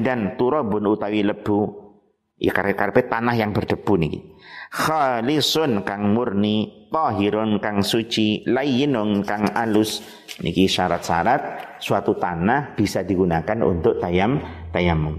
dan 0.00 0.38
turabun 0.38 0.88
utawi 0.88 1.26
lebu. 1.26 1.90
Ya 2.38 2.54
karpet 2.54 3.10
tanah 3.10 3.34
yang 3.34 3.50
berdebu 3.50 3.98
niki. 3.98 4.37
Khalisun 4.68 5.80
kang 5.80 6.12
murni 6.12 6.88
tahirun 6.92 7.56
kang 7.60 7.80
suci 7.80 8.44
layinun 8.44 9.24
kang 9.24 9.48
alus. 9.56 10.04
Niki 10.44 10.68
syarat-syarat 10.68 11.40
suatu 11.80 12.20
tanah 12.20 12.76
bisa 12.76 13.00
digunakan 13.02 13.58
untuk 13.64 13.96
tayam 13.96 14.38
tayamum. 14.70 15.16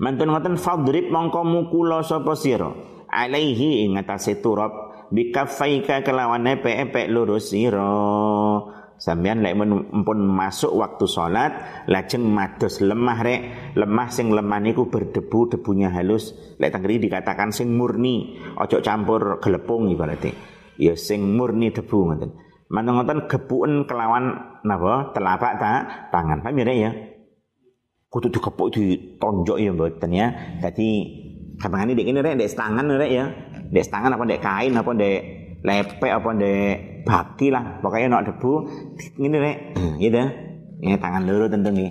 Mantun 0.00 0.32
ngoten 0.32 0.56
fadrib 0.58 1.12
mongko 1.12 1.44
mukula 1.44 2.02
sapa 2.02 2.34
sira? 2.34 2.72
Alaihi 3.12 3.84
ing 3.84 4.00
turab 4.40 4.72
bikaffaika 5.12 6.00
kelawan 6.00 6.48
epek-epek 6.48 7.12
lurus 7.12 7.52
sira 7.52 7.92
Sampeyan 9.02 9.42
lek 9.42 9.58
pun 10.06 10.18
masuk 10.22 10.78
waktu 10.78 11.10
sholat, 11.10 11.50
lajeng 11.90 12.22
mados 12.22 12.78
lemah 12.78 13.18
rek, 13.26 13.40
lemah 13.74 14.06
sing 14.14 14.30
lemah 14.30 14.62
niku 14.62 14.86
berdebu, 14.86 15.50
debunya 15.50 15.90
halus. 15.90 16.30
Lek 16.62 16.70
tangri 16.70 17.02
dikatakan 17.02 17.50
sing 17.50 17.74
murni, 17.74 18.38
ojo 18.54 18.78
campur 18.78 19.42
gelepung 19.42 19.90
ibaratnya. 19.90 20.38
Ya 20.78 20.94
sing 20.94 21.34
murni 21.34 21.74
debu 21.74 21.98
ngoten. 21.98 22.30
Manteng 22.70 22.94
ngoten 23.02 23.18
gepuken 23.26 23.90
kelawan 23.90 24.38
napa 24.62 25.10
telapak 25.10 25.58
ta, 25.58 25.72
tangan. 26.14 26.38
Paham 26.46 26.62
ya 26.62 26.70
ya? 26.70 26.90
Kudu 28.06 28.30
dikepuk 28.30 28.70
ditonjok 28.70 29.58
ya 29.58 29.74
mboten 29.74 30.10
ya. 30.14 30.30
Dadi 30.62 31.10
gampangane 31.58 31.98
dek 31.98 32.06
ini 32.06 32.22
rek 32.22 32.38
dek 32.38 32.54
tangan 32.54 32.86
rek 32.86 33.10
ya. 33.10 33.26
Dek 33.66 33.82
tangan 33.90 34.14
apa 34.14 34.22
dek 34.30 34.38
kain 34.38 34.78
apa 34.78 34.94
dek 34.94 35.41
lepek 35.62 36.12
apa 36.12 36.28
dek 36.34 36.74
baki 37.06 37.48
lah. 37.54 37.78
Pokoknya 37.78 38.06
nak 38.10 38.26
debu 38.30 38.52
ini 39.22 39.36
rek. 39.38 39.58
Hmm, 39.78 39.94
gitu. 40.02 40.22
Ini 40.82 40.98
tangan 40.98 41.22
loro 41.22 41.46
tentu 41.46 41.70
nih 41.70 41.90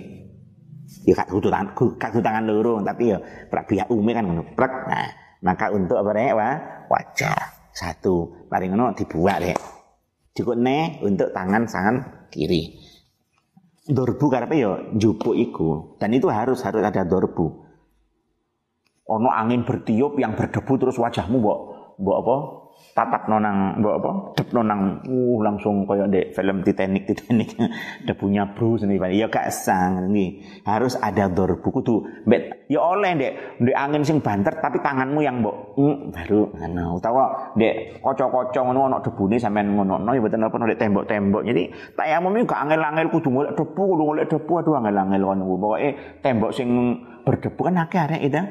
ya 1.08 1.16
kak 1.16 1.32
kudu 1.32 1.48
tangan 1.48 1.72
kak 1.96 2.20
tangan 2.20 2.44
loro 2.44 2.84
tapi 2.84 3.16
ya 3.16 3.18
prak 3.48 3.64
biak 3.72 3.88
umi 3.88 4.12
kan 4.12 4.28
ngono. 4.28 4.52
Prak 4.52 4.72
nah 4.88 5.08
maka 5.42 5.72
untuk 5.72 5.96
apa 5.96 6.10
rek? 6.12 6.32
Wah 6.36 6.56
wajah 6.92 7.36
satu 7.72 8.46
paling 8.52 8.76
ngono 8.76 8.92
dibuat 8.92 9.40
rek. 9.40 9.58
Cukup 10.36 10.56
ne 10.60 11.00
untuk 11.00 11.32
tangan 11.32 11.64
tangan 11.64 12.28
kiri. 12.28 12.92
Dorbu 13.82 14.30
karena 14.30 14.54
ya 14.54 14.72
jupuk 14.94 15.34
iku. 15.34 15.98
Dan 15.98 16.14
itu 16.14 16.30
harus 16.30 16.62
harus 16.62 16.82
ada 16.84 17.02
dorbu. 17.02 17.66
Ono 19.10 19.28
angin 19.28 19.66
bertiup 19.66 20.14
yang 20.20 20.38
berdebu 20.38 20.72
terus 20.78 20.96
wajahmu 20.96 21.36
mbok 21.42 21.58
mbok 21.98 22.16
apa 22.22 22.36
tatap 22.92 23.24
nonang 23.28 23.80
mbok 23.80 23.94
apa? 23.98 24.10
Dep 24.36 24.48
nonang 24.52 25.00
uh 25.08 25.38
langsung 25.40 25.88
koyo 25.88 26.04
dek 26.08 26.36
film 26.36 26.60
Titanic 26.60 27.08
Titanic. 27.08 27.56
Punya 28.20 28.52
Bruce 28.52 28.84
nih 28.84 29.00
ya 29.16 29.26
gak 29.26 29.50
sang 29.50 30.12
nih 30.12 30.62
harus 30.68 30.94
ada 31.00 31.26
dor 31.32 31.58
buku 31.58 31.80
tuh. 31.80 32.04
Bet 32.28 32.68
ya 32.68 32.84
oleh 32.84 33.16
dek 33.16 33.32
dek 33.64 33.76
angin 33.76 34.04
sing 34.04 34.20
banter 34.20 34.52
tapi 34.60 34.78
tanganmu 34.84 35.20
yang 35.24 35.40
mbok 35.40 35.76
mm, 35.80 35.96
baru. 36.12 36.52
Ngono 36.52 37.00
utawa 37.00 37.56
dek 37.56 38.04
kocok-kocok 38.04 38.62
ngono 38.68 38.80
ono 38.92 38.96
debune 39.00 39.40
sampean 39.40 39.72
ngono 39.72 39.96
no 39.96 40.10
ya 40.12 40.20
betul 40.20 40.44
apa 40.44 40.56
dek 40.68 40.80
tembok-tembok. 40.80 41.42
Jadi 41.48 41.62
tayamum 41.96 42.36
gak 42.44 42.60
angel-angel 42.68 43.08
kudu 43.08 43.28
golek 43.32 43.52
debu 43.56 43.82
kudu 43.96 44.02
golek 44.04 44.26
debu. 44.28 44.52
Aduh 44.60 44.76
angel-angel 44.76 45.22
ngono. 45.24 45.44
Pokoke 45.62 46.20
tembok 46.20 46.50
sing 46.52 46.68
berdebu 47.22 47.60
kan 47.70 47.86
akeh 47.86 48.00
arek 48.02 48.22
itu 48.26 48.42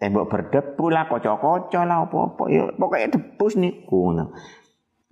tembok 0.00 0.32
berdebu 0.32 0.88
lah, 0.88 1.04
kocok-kocok 1.06 1.84
lah, 1.84 2.08
apa-apa. 2.08 2.48
Ya, 2.48 2.64
pokoknya 2.72 3.12
debus 3.12 3.60
niku. 3.60 4.16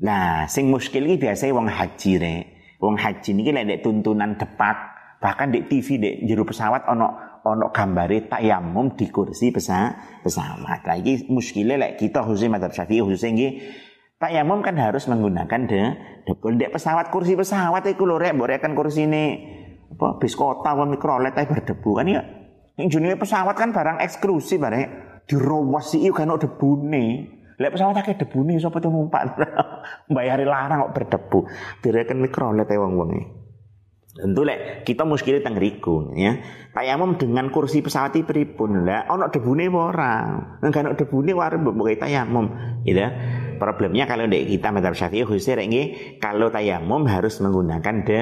Nah, 0.00 0.48
sing 0.48 0.72
muskil 0.72 1.04
ini 1.04 1.20
biasanya 1.20 1.52
wong 1.52 1.68
haji 1.68 2.12
re. 2.16 2.36
Wong 2.80 2.96
haji 2.96 3.36
ini 3.36 3.50
lek 3.52 3.84
tuntunan 3.84 4.38
depak, 4.38 4.76
bahkan 5.20 5.52
di 5.52 5.66
TV 5.66 5.98
di 5.98 6.10
jero 6.24 6.46
pesawat 6.46 6.88
ono 6.88 7.28
ono 7.42 7.68
gambare 7.74 8.30
tayamum 8.30 8.94
di 8.94 9.10
kursi 9.10 9.50
pesawat. 9.50 10.24
pesawat. 10.24 10.86
Lagi 10.86 11.26
muskilnya 11.28 11.76
lek 11.76 12.00
kita 12.00 12.22
khususnya 12.22 12.56
madzhab 12.56 12.72
Syafi'i 12.72 13.02
khususnya 13.02 13.34
nggih 13.34 13.52
tayamum 14.22 14.62
kan 14.62 14.78
harus 14.78 15.06
menggunakan 15.10 15.60
de 15.66 15.82
debul 16.26 16.54
dek 16.54 16.74
pesawat 16.74 17.10
kursi 17.10 17.34
pesawat 17.34 17.82
itu 17.86 18.02
lho 18.06 18.18
rek 18.18 18.34
mbok 18.38 18.62
kursi 18.74 19.06
ini 19.06 19.24
apa 19.88 20.20
bis 20.22 20.38
kota 20.38 20.74
apa 20.74 20.84
mikrolet 20.84 21.34
berdebu 21.34 21.90
kan 21.96 22.06
ya 22.06 22.22
yang 22.78 22.86
jenis 22.86 23.18
pesawat 23.18 23.58
kan 23.58 23.74
barang 23.74 23.98
eksklusif 23.98 24.62
barang 24.62 24.82
dirowas 25.26 25.90
sih 25.90 26.06
kan 26.14 26.30
debune. 26.38 27.36
Lek 27.58 27.74
pesawat 27.74 28.06
akeh 28.06 28.14
debune 28.14 28.54
sapa 28.62 28.78
tuh 28.78 28.94
numpak. 28.94 29.34
Bayari 30.14 30.46
larang 30.46 30.86
kok 30.86 30.94
berdebu. 30.94 31.50
Direken 31.82 32.22
mikrolet 32.22 32.70
e 32.70 32.78
wong-wong 32.78 33.10
Tentu 34.18 34.42
lek 34.42 34.82
kita 34.82 35.06
muskile 35.06 35.42
teng 35.42 35.54
riku 35.54 36.10
ya. 36.14 36.38
Tayamum 36.74 37.18
dengan 37.18 37.50
kursi 37.54 37.82
pesawat 37.82 38.18
iki 38.18 38.26
pripun? 38.26 38.86
Lah 38.86 39.06
ana 39.06 39.30
debune 39.30 39.70
apa 39.70 39.78
ora? 39.78 40.14
Nek 40.58 40.74
ana 40.74 40.94
debune 40.94 41.34
warung 41.34 41.62
mbok 41.66 41.98
tayamum, 41.98 42.46
gitu. 42.82 43.06
Problemnya 43.58 44.06
kalau 44.06 44.30
dek 44.30 44.46
kita 44.46 44.70
madzhab 44.70 44.94
Syafi'i 44.94 45.26
khususnya 45.26 45.66
nggih 45.66 46.18
kalau 46.22 46.50
tayamum 46.50 47.06
harus 47.10 47.42
menggunakan 47.42 47.94
de 48.06 48.18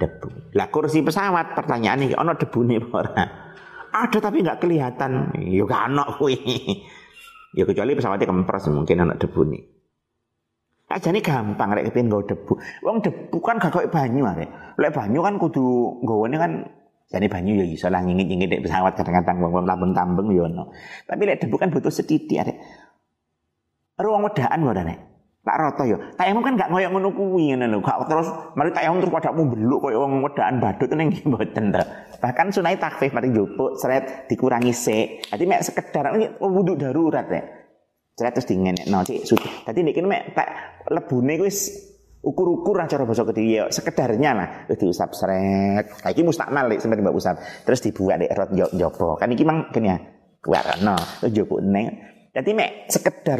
debu. 0.00 0.52
Lah 0.56 0.68
kursi 0.72 1.04
pesawat 1.04 1.52
pertanyaan 1.56 2.08
ini 2.08 2.16
ana 2.16 2.36
debune 2.36 2.80
apa 2.80 2.92
ora? 2.96 3.47
Ada 3.92 4.18
tapi 4.20 4.44
nggak 4.44 4.60
kelihatan. 4.60 5.32
Yo 5.48 5.64
gak 5.64 5.92
ana 5.92 6.04
kuwi. 6.16 6.36
Ya 7.56 7.64
kecuali 7.64 7.96
pesawatnya 7.96 8.28
kempres 8.28 8.68
mungkin 8.68 9.08
anak 9.08 9.24
debu 9.24 9.40
nih. 9.48 9.62
Aja 10.88 11.08
nih 11.12 11.24
gampang 11.24 11.72
rek 11.72 11.92
kepin 11.92 12.12
nggo 12.12 12.28
debu. 12.28 12.52
Wong 12.84 13.00
debu 13.00 13.38
kan 13.40 13.56
gak 13.56 13.88
banyu 13.88 14.28
arek. 14.28 14.76
Lek 14.76 14.92
banyu 14.92 15.24
kan 15.24 15.40
kudu 15.40 16.00
nggawane 16.04 16.36
kan 16.36 16.52
jadi 17.08 17.24
banyu 17.24 17.56
ya 17.56 17.64
iso 17.64 17.88
lah 17.88 18.04
ngingit-ngingit 18.04 18.52
dek 18.52 18.62
pesawat 18.68 18.92
kadang-kadang 18.92 19.40
wong 19.40 19.64
tambeng-tambeng 19.64 20.28
yo 20.32 20.44
ono. 20.44 20.76
Tapi 21.08 21.22
lek 21.24 21.40
debu 21.40 21.56
kan 21.56 21.72
butuh 21.72 21.88
setitik 21.88 22.44
arek. 22.44 22.56
Ruang 23.96 24.28
wedaan 24.28 24.60
wae 24.68 24.84
nek. 24.84 25.07
Tak 25.48 25.56
rata 25.56 25.82
ya. 25.88 25.96
Tayamum 26.20 26.44
kan 26.44 26.60
gak 26.60 26.68
ngoyo 26.68 26.88
ngono 26.92 27.08
kuwi 27.16 27.56
ngene 27.56 27.72
lho. 27.72 27.80
Gak 27.80 28.04
terus 28.04 28.28
mari 28.52 28.68
tayamum 28.76 29.00
terus 29.00 29.12
padamu 29.16 29.48
beluk 29.48 29.80
koyo 29.88 30.04
wong 30.04 30.20
wedaan 30.20 30.60
badut 30.60 30.92
ning 30.92 31.08
mboten 31.24 31.72
to. 31.72 31.82
Bahkan 32.20 32.52
sunai 32.52 32.76
takfif 32.76 33.16
mari 33.16 33.32
njupuk 33.32 33.80
seret 33.80 34.28
dikurangi 34.28 34.76
sik. 34.76 35.32
Dadi 35.32 35.48
mek 35.48 35.64
sekedar 35.64 36.12
wudu 36.44 36.76
darurat 36.76 37.24
ya. 37.32 37.40
Seret 38.12 38.36
terus 38.36 38.44
dingenekno 38.44 39.08
sik. 39.08 39.24
Dadi 39.64 39.80
nek 39.80 39.96
mek 40.04 40.22
tak 40.36 40.48
lebune 40.92 41.40
kuwi 41.40 41.52
ukur-ukur 42.18 42.76
acara 42.82 43.06
basa 43.06 43.22
kediri 43.22 43.62
ya 43.62 43.64
sekedarnya 43.70 44.30
lah 44.34 44.48
terus 44.66 44.78
diusap 44.82 45.14
seret 45.14 45.86
iki 46.02 46.26
mustakmal 46.26 46.66
lek 46.66 46.82
sampe 46.82 46.98
mbak 46.98 47.14
usap 47.14 47.38
terus 47.62 47.78
dibuat 47.78 48.18
dek 48.18 48.34
rot 48.34 48.50
jopo 48.74 49.14
kan 49.14 49.30
iki 49.30 49.46
mang 49.46 49.70
kene 49.70 49.86
ya 49.86 49.96
kuwarno 50.42 50.98
terus 51.22 51.30
jopo 51.30 51.62
neng 51.62 51.86
jadi 52.34 52.50
mek 52.58 52.90
sekedar 52.90 53.38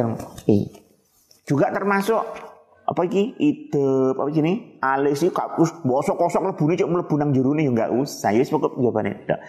juga 1.49 1.73
termasuk 1.73 2.21
apa 2.89 3.01
iki 3.09 3.33
ide 3.41 4.13
apa 4.13 4.29
gini 4.29 4.77
alis 4.81 5.25
iki 5.25 5.33
gak 5.33 5.57
bosok-kosok 5.81 6.53
lebune 6.53 6.77
cek 6.77 6.89
mlebu 6.89 7.13
nang 7.17 7.33
jerone 7.33 7.65
ya 7.65 7.73
enggak 7.73 7.93
usah 7.93 8.29
ya 8.29 8.41
wis 8.45 8.53
pokok 8.53 8.77
jawabane 8.77 9.25
tok 9.25 9.41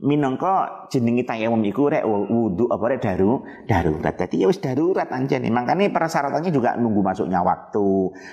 minangka 0.00 0.88
jenenge 0.88 1.28
tayamum 1.28 1.60
iku 1.60 1.92
rek 1.92 2.04
wudu 2.08 2.64
apa 2.72 2.84
rek 2.96 3.00
daru 3.04 3.44
darurat. 3.68 4.16
Dadi 4.16 4.40
ya 4.40 4.48
wis 4.48 4.56
darurat 4.56 5.04
anjene. 5.12 5.52
Makanya 5.52 5.92
persyaratannya 5.92 6.48
juga 6.48 6.72
nunggu 6.80 7.04
masuknya 7.04 7.44
waktu. 7.44 7.88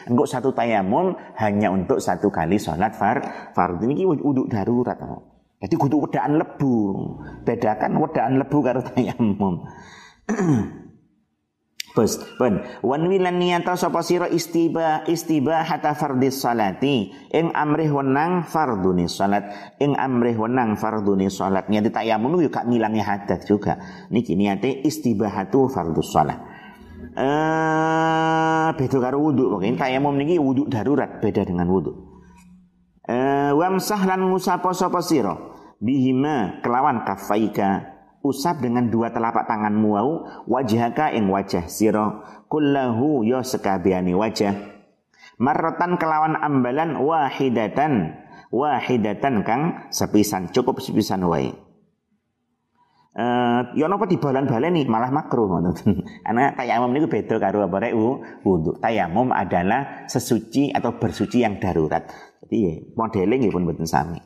Engko 0.07 0.23
satu 0.23 0.55
tayamum 0.55 1.11
hanya 1.35 1.67
untuk 1.67 1.99
satu 1.99 2.31
kali 2.31 2.55
sholat 2.55 2.95
far 2.95 3.51
fardhu 3.51 3.91
ini 3.91 4.07
wudu 4.07 4.47
darurat. 4.47 4.95
Jadi 5.59 5.75
kudu 5.75 6.07
wedaan 6.07 6.39
lebu. 6.39 6.75
Bedakan 7.43 7.99
wedaan 7.99 8.39
lebu 8.39 8.57
karo 8.63 8.79
tayamum. 8.87 9.67
Bos, 11.97 12.21
pun 12.37 12.61
wan 12.85 13.09
wilan 13.09 13.41
niyata 13.41 13.73
sapa 13.73 14.05
sira 14.05 14.29
istiba 14.29 15.01
istiba 15.09 15.65
hatta 15.65 15.97
fardis 15.97 16.45
salati. 16.45 17.09
Ing 17.33 17.49
amrih 17.57 17.89
wenang 17.89 18.45
fardune 18.45 19.09
salat. 19.09 19.49
Ing 19.81 19.97
amrih 19.97 20.37
wenang 20.37 20.77
fardune 20.77 21.25
salat. 21.33 21.65
Niate 21.73 21.89
tayamum 21.89 22.37
yo 22.37 22.53
gak 22.53 22.69
ngilangi 22.69 23.01
hadat 23.01 23.49
juga. 23.49 23.81
Niki 24.13 24.37
niate 24.37 24.85
istibahatu 24.85 25.73
fardus 25.73 26.13
salat. 26.13 26.37
Eh 27.17 28.69
beda 28.77 28.97
karo 29.01 29.17
wudu. 29.17 29.57
Pokoke 29.57 29.73
tayamum 29.73 30.13
niki 30.21 30.37
wudu 30.37 30.69
darurat 30.69 31.17
beda 31.17 31.49
dengan 31.49 31.65
wudu. 31.65 31.97
Eh 33.09 33.57
wamsah 33.57 34.05
lan 34.05 34.29
ngusapa 34.29 34.69
sapa 34.69 35.01
sira? 35.01 35.33
Bihima 35.81 36.61
kelawan 36.61 37.09
kafaika 37.09 37.96
usap 38.27 38.59
dengan 38.59 38.91
dua 38.91 39.15
telapak 39.15 39.47
tanganmu 39.47 39.89
wau 39.89 40.11
wajhaka 40.45 41.15
ing 41.15 41.31
wajah 41.31 41.65
sira 41.71 42.23
kullahu 42.51 43.23
ya 43.23 43.41
sekabiani 43.41 44.11
wajah 44.11 44.53
marrotan 45.39 45.95
kelawan 45.95 46.35
ambalan 46.37 46.99
wahidatan 46.99 48.19
wahidatan 48.51 49.47
kang 49.47 49.61
sepisan 49.89 50.51
cukup 50.51 50.83
sepisan 50.83 51.23
wae 51.23 51.55
Uh, 53.17 53.73
ya 53.73 53.89
napa 53.89 54.05
dibalan-baleni 54.05 54.85
malah 54.85 55.09
makruh 55.09 55.49
ngoten. 55.49 56.05
Tayamum 56.61 56.93
niku 56.93 57.09
beda 57.09 57.41
karo 57.41 57.65
apa 57.65 57.89
rek 57.89 57.97
wudu. 58.45 58.77
Tayamum 58.77 59.33
adalah 59.33 60.05
sesuci 60.05 60.69
atau 60.69 61.01
bersuci 61.01 61.41
yang 61.41 61.57
darurat. 61.57 62.05
Jadi 62.45 62.57
ya 62.61 62.73
modelnya 62.93 63.41
nggih 63.41 63.49
pun 63.49 63.65
mboten 63.65 63.89
sami. 63.89 64.21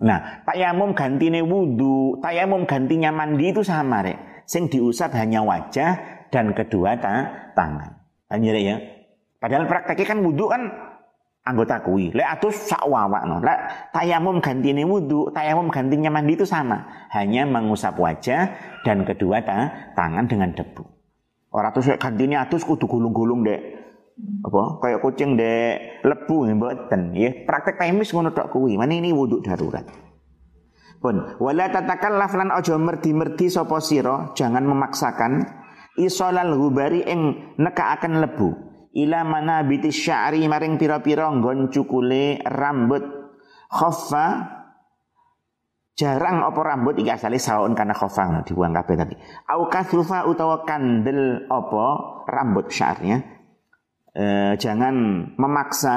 Nah, 0.00 0.40
tayamum 0.48 0.96
gantine 0.96 1.44
wudhu, 1.44 2.16
tayamum 2.24 2.64
gantinya 2.64 3.12
mandi 3.12 3.52
itu 3.52 3.60
sama 3.60 4.00
rek. 4.00 4.44
Sing 4.48 4.66
diusap 4.72 5.12
hanya 5.12 5.44
wajah 5.44 6.24
dan 6.32 6.56
kedua 6.56 6.96
ta 6.96 7.28
tangan. 7.52 8.00
Hanya 8.32 8.56
ya. 8.56 8.76
Padahal 9.36 9.68
prakteknya 9.68 10.16
kan 10.16 10.18
wudhu 10.24 10.48
kan 10.48 10.72
anggota 11.44 11.84
kui. 11.84 12.08
Lek 12.16 12.40
atus 12.40 12.72
sak 12.72 12.88
wawak 12.88 13.28
no. 13.28 13.44
Lek 13.44 13.92
tayamum 13.92 14.40
gantine 14.40 14.88
wudhu, 14.88 15.28
tayamum 15.36 15.68
gantinya 15.68 16.08
mandi 16.08 16.32
itu 16.32 16.48
sama. 16.48 17.08
Hanya 17.12 17.44
mengusap 17.44 18.00
wajah 18.00 18.56
dan 18.82 19.04
kedua 19.04 19.44
ta 19.44 19.92
tangan 19.92 20.24
dengan 20.24 20.56
debu. 20.56 20.82
Orang 21.52 21.76
tuh 21.76 21.98
gantinya 22.00 22.46
atus 22.46 22.64
kudu 22.64 22.88
gulung-gulung 22.88 23.42
dek 23.42 23.79
apa? 24.40 24.62
Kayak 24.80 25.00
kucing 25.04 25.36
de 25.36 25.76
lebu 26.04 26.48
mboten. 26.48 27.12
Ya 27.12 27.30
praktek 27.44 27.76
temis 27.76 28.10
ngono 28.12 28.32
tok 28.32 28.52
kuwi. 28.52 28.80
Mana 28.80 28.96
ini 28.96 29.12
wudhu 29.12 29.44
darurat. 29.44 29.84
Pun 31.00 31.40
wala 31.40 31.72
tatakallaf 31.72 32.32
lan 32.36 32.52
aja 32.52 32.76
merdi-merdi 32.76 33.48
sapa 33.48 33.80
sira 33.80 34.36
jangan 34.36 34.68
memaksakan 34.68 35.48
isolal 35.96 36.52
hubari 36.60 37.04
ing 37.08 37.56
nekaaken 37.56 38.20
lebu. 38.20 38.48
Ila 38.90 39.22
mana 39.22 39.62
biti 39.62 39.94
sya'ri 39.94 40.44
maring 40.50 40.74
pira-pira 40.76 41.30
nggon 41.30 41.72
cukule 41.72 42.42
rambut 42.44 43.04
khaffa. 43.70 44.58
Jarang 45.96 46.40
apa 46.40 46.60
rambut 46.64 46.96
iki 46.96 47.12
asale 47.12 47.36
saun 47.36 47.76
karena 47.76 47.92
khaffa 47.92 48.40
dibuang 48.44 48.72
kabeh 48.72 48.96
tadi. 48.96 49.14
Au 49.52 49.68
kathufa 49.68 50.24
utawa 50.28 50.64
kandel 50.64 51.44
apa 51.48 51.86
rambut 52.28 52.72
syarnya 52.72 53.39
eh, 54.14 54.54
jangan 54.58 54.94
memaksa 55.36 55.96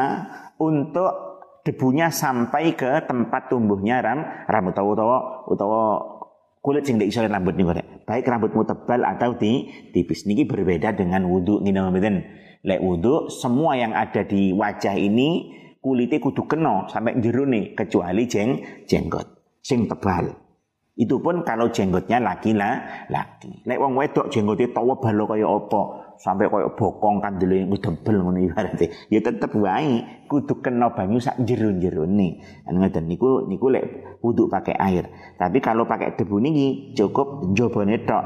untuk 0.60 1.34
debunya 1.64 2.12
sampai 2.12 2.76
ke 2.76 3.08
tempat 3.08 3.48
tumbuhnya 3.48 4.04
ram, 4.04 4.20
rambut 4.52 4.76
utawa 4.76 4.92
utawa, 4.94 5.18
utawa 5.48 5.84
kulit 6.64 6.84
sing 6.88 7.00
iso 7.04 7.24
rambut 7.24 7.56
nih 7.56 7.84
baik 8.04 8.28
rambutmu 8.28 8.64
tebal 8.68 9.04
atau 9.04 9.36
di 9.36 9.68
tipis. 9.92 10.28
Niki 10.28 10.48
berbeda 10.48 10.96
dengan 10.96 11.28
wudhu 11.28 11.64
ngene 11.64 11.80
mboten 11.92 12.16
lek 12.64 12.80
wudhu 12.80 13.32
semua 13.32 13.80
yang 13.80 13.96
ada 13.96 14.24
di 14.24 14.52
wajah 14.56 14.96
ini 14.96 15.52
kulitnya 15.84 16.20
kudu 16.24 16.48
kena 16.48 16.88
sampai 16.88 17.20
jerone 17.20 17.76
kecuali 17.76 18.24
jeng 18.28 18.64
jenggot 18.88 19.60
sing 19.64 19.88
tebal. 19.88 20.32
Itu 20.94 21.20
pun 21.26 21.42
kalau 21.42 21.74
jenggotnya 21.74 22.22
laki 22.22 22.54
lah 22.54 23.08
laki. 23.10 23.66
Lek 23.66 23.80
wong 23.82 23.98
wedok 23.98 24.30
jenggotnya 24.30 24.70
tawa 24.72 25.00
balo 25.02 25.26
kaya 25.26 25.48
apa 25.48 25.82
sampai 26.24 26.48
koyo 26.48 26.72
bokong 26.80 27.20
kandele 27.20 27.68
ngedebel 27.68 28.24
ngono 28.24 28.40
ibarate 28.40 29.12
ya 29.12 29.20
tetep 29.20 29.52
wae 29.60 30.24
kudu 30.32 30.64
kena 30.64 30.96
banyu 30.96 31.20
sak 31.20 31.44
jero-jerone. 31.44 32.40
Ngoten 32.64 33.04
niku 33.12 33.44
niku 33.44 33.68
lek 33.68 34.18
wudu 34.24 34.48
pakai 34.48 34.80
air. 34.80 35.36
Tapi 35.36 35.60
kalau 35.60 35.84
pakai 35.84 36.16
debu 36.16 36.40
niki 36.40 36.96
cukup 36.96 37.52
njobone 37.52 38.08
tok. 38.08 38.24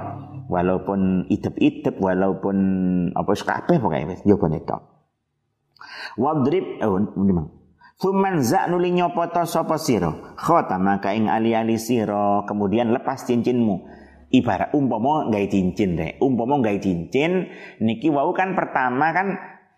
Walaupun 0.47 1.27
idep-idep 1.27 1.99
walaupun 1.99 2.55
apa 3.12 3.31
kabeh 3.36 3.83
pokoke 3.83 4.07
wis 4.13 4.21
njobone 4.23 4.62
tok. 4.63 4.81
Wadrib 6.15 6.79
oh 6.86 7.01
memang 7.17 7.57
Fuman 7.97 8.45
zak 8.45 8.69
nuli 8.69 8.93
nyopoto 8.93 9.41
sopo 9.49 9.73
siro 9.81 10.38
Khotama 10.38 11.01
ing 11.13 11.33
ali-ali 11.33 11.81
Kemudian 12.45 12.93
lepas 12.93 13.25
cincinmu 13.25 13.96
ibarat 14.31 14.73
umpama 14.75 15.27
gawe 15.31 15.47
cincin 15.47 15.95
deh. 15.95 16.11
Umpama 16.19 16.59
gawe 16.59 16.79
cincin 16.79 17.47
niki 17.83 18.11
wau 18.11 18.31
kan 18.35 18.53
pertama 18.53 19.11
kan 19.15 19.27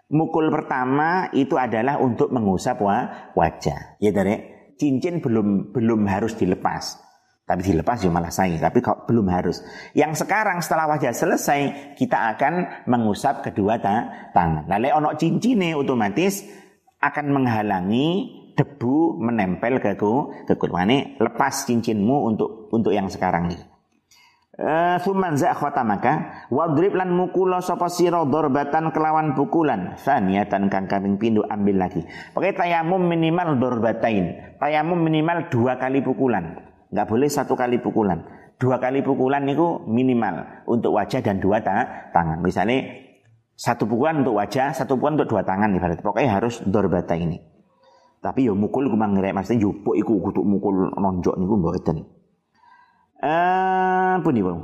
mukul 0.10 0.50
pertama 0.50 1.30
itu 1.38 1.56
adalah 1.56 2.02
untuk 2.02 2.34
mengusap 2.34 2.82
wa, 2.82 3.32
wajah. 3.38 4.02
Ya 4.02 4.10
dari 4.10 4.38
cincin 4.80 5.22
belum 5.22 5.76
belum 5.76 6.02
harus 6.10 6.34
dilepas. 6.38 6.98
Tapi 7.50 7.66
dilepas 7.66 7.98
ya 8.06 8.14
malah 8.14 8.30
saya 8.30 8.62
tapi 8.62 8.78
kok 8.78 9.10
belum 9.10 9.26
harus. 9.34 9.66
Yang 9.98 10.22
sekarang 10.26 10.62
setelah 10.62 10.86
wajah 10.86 11.14
selesai 11.14 11.94
kita 11.98 12.38
akan 12.38 12.86
mengusap 12.86 13.42
kedua 13.42 13.82
ta 13.82 14.30
tangan. 14.38 14.70
Lalu 14.70 14.94
ono 14.94 15.18
cincin 15.18 15.58
nih 15.58 15.74
otomatis 15.74 16.46
akan 17.02 17.26
menghalangi 17.34 18.38
debu 18.60 19.24
menempel 19.24 19.80
ke 19.80 19.96
ku 19.96 20.36
ke 20.44 20.60
kulit 20.60 21.16
lepas 21.16 21.64
cincinmu 21.64 22.28
untuk 22.28 22.68
untuk 22.76 22.92
yang 22.92 23.08
sekarang 23.08 23.48
nih 23.48 23.69
Suman 25.00 25.40
za 25.40 25.56
maka 25.88 26.44
wadrib 26.52 26.92
lan 26.92 27.16
mukula 27.16 27.64
sapa 27.64 27.88
sira 27.88 28.28
darbatan 28.28 28.92
kelawan 28.92 29.32
pukulan 29.32 29.96
saniyatan 29.96 30.68
kang 30.68 30.84
kaping 30.92 31.16
pindho 31.16 31.48
ambil 31.48 31.80
lagi. 31.80 32.04
Pakai 32.36 32.52
tayamum 32.52 33.00
minimal 33.00 33.56
dorbatain. 33.56 34.60
Tayamum 34.60 35.00
minimal 35.00 35.48
dua 35.48 35.80
kali 35.80 36.04
pukulan. 36.04 36.60
Enggak 36.92 37.08
boleh 37.08 37.32
satu 37.32 37.56
kali 37.56 37.80
pukulan. 37.80 38.20
Dua 38.60 38.84
kali 38.84 39.00
pukulan 39.00 39.48
niku 39.48 39.88
minimal 39.88 40.68
untuk 40.68 40.92
wajah 40.92 41.24
dan 41.24 41.40
dua 41.40 41.64
ta 41.64 42.12
tangan. 42.12 42.44
Misalnya 42.44 42.84
satu 43.56 43.88
pukulan 43.88 44.28
untuk 44.28 44.44
wajah, 44.44 44.76
satu 44.76 45.00
pukulan 45.00 45.24
untuk 45.24 45.40
dua 45.40 45.48
tangan 45.48 45.72
ibarat. 45.72 46.04
Pokoknya 46.04 46.36
harus 46.36 46.60
dorbata 46.68 47.16
ini. 47.16 47.40
Tapi 48.20 48.52
yo 48.52 48.60
mukul 48.60 48.92
kumang 48.92 49.16
ngerek 49.16 49.32
maksudnya 49.32 49.64
jupuk 49.64 49.96
iku 49.96 50.20
kudu 50.20 50.44
mukul 50.44 50.92
nonjok 51.00 51.40
niku 51.40 51.56
mboten. 51.56 52.19
Apa 53.20 54.30
nih 54.32 54.44
bang? 54.44 54.62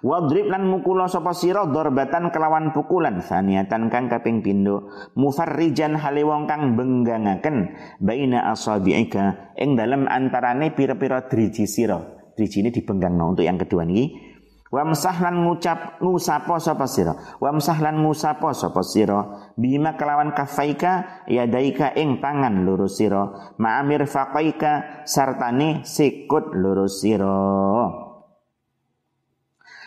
Wadrib 0.00 0.48
lan 0.48 0.70
mukula 0.70 1.10
sapa 1.10 1.34
sira 1.36 1.66
kelawan 1.66 2.72
pukulan. 2.72 3.20
Saniatan 3.20 3.92
kang 3.92 4.08
kaping 4.08 4.40
pindho 4.40 4.88
mufarrijan 5.18 5.98
hale 5.98 6.24
wong 6.24 6.48
kang 6.48 6.78
benggangaken 6.78 7.74
baina 8.00 8.48
asabiika 8.48 9.52
ing 9.58 9.76
dalem 9.76 10.08
antarane 10.08 10.72
pira-pira 10.72 11.26
driji 11.28 11.68
sira. 11.68 12.00
Drijine 12.38 12.72
dibenggangno 12.72 13.36
untuk 13.36 13.44
yang 13.44 13.60
kedua 13.60 13.84
niki 13.84 14.29
Wamsah 14.70 15.18
lan 15.18 15.42
ngucap 15.42 15.98
ngusapo 15.98 16.62
sapa 16.62 16.86
sira. 16.86 17.18
Wamsah 17.42 17.82
lan 17.82 18.06
ngusapo 18.06 18.54
sapa 18.54 18.86
sira. 18.86 19.50
Bima 19.58 19.98
kelawan 19.98 20.30
kafaika 20.30 21.26
yadaika 21.26 21.90
ing 21.98 22.22
tangan 22.22 22.62
loro 22.62 22.86
sira. 22.86 23.50
Ma'amir 23.58 24.06
faqaika 24.06 25.02
sartane 25.02 25.82
sikut 25.82 26.54
loro 26.54 26.86
sira. 26.86 27.34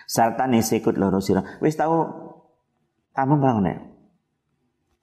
Sartane 0.04 0.60
sikut 0.60 1.00
loro 1.00 1.24
sira. 1.24 1.64
Wis 1.64 1.80
tau 1.80 2.04
kamu 3.16 3.40
bangun 3.40 3.64
nek? 3.64 3.80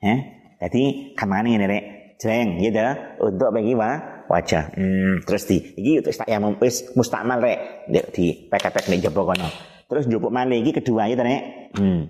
Eh? 0.04 0.18
Jadi 0.60 1.16
kamane 1.16 1.56
ngene 1.56 1.66
rek. 1.72 1.84
Jreng 2.20 2.60
gitu 2.60 2.84
untuk 3.16 3.48
bagi 3.48 3.72
wajah. 3.72 4.76
Hmm, 4.76 5.24
terus 5.24 5.48
di 5.48 5.56
iki 5.72 6.04
tak 6.04 6.28
ya 6.28 6.36
wis 6.36 6.92
mustakmal 6.92 7.40
rek 7.40 7.88
di 8.12 8.44
pek-pek 8.44 8.92
nek 8.92 9.00
jaba 9.08 9.24
kono. 9.24 9.69
Terus 9.90 10.06
njupuk 10.06 10.30
malih 10.30 10.62
iki 10.62 10.70
kedua 10.78 11.10
ya 11.10 11.18
nek. 11.18 11.74
Hmm. 11.74 12.06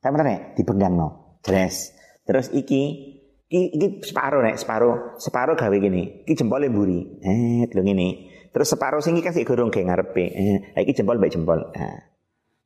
Sampe 0.00 0.24
nek 0.24 0.56
no. 0.88 1.36
Dres. 1.44 1.92
Terus 2.24 2.48
iki 2.56 3.12
iki, 3.52 3.76
iki 3.76 3.86
separuh 4.08 4.40
nek, 4.40 4.56
separuh. 4.56 5.20
Separuh 5.20 5.52
gawe 5.52 5.76
gini. 5.76 6.24
Iki 6.24 6.32
jempol 6.40 6.64
mburi. 6.64 7.20
Eh, 7.20 7.68
lho 7.68 7.82
ngene. 7.84 8.08
Terus 8.56 8.72
separuh 8.72 9.04
sing 9.04 9.20
iki 9.20 9.28
kasih 9.28 9.44
gorong 9.44 9.68
ge 9.68 9.84
ngarepe. 9.84 10.24
Eh, 10.32 10.80
iki 10.80 10.96
jempol 10.96 11.20
baik 11.20 11.36
jempol. 11.36 11.60
Nah. 11.76 12.08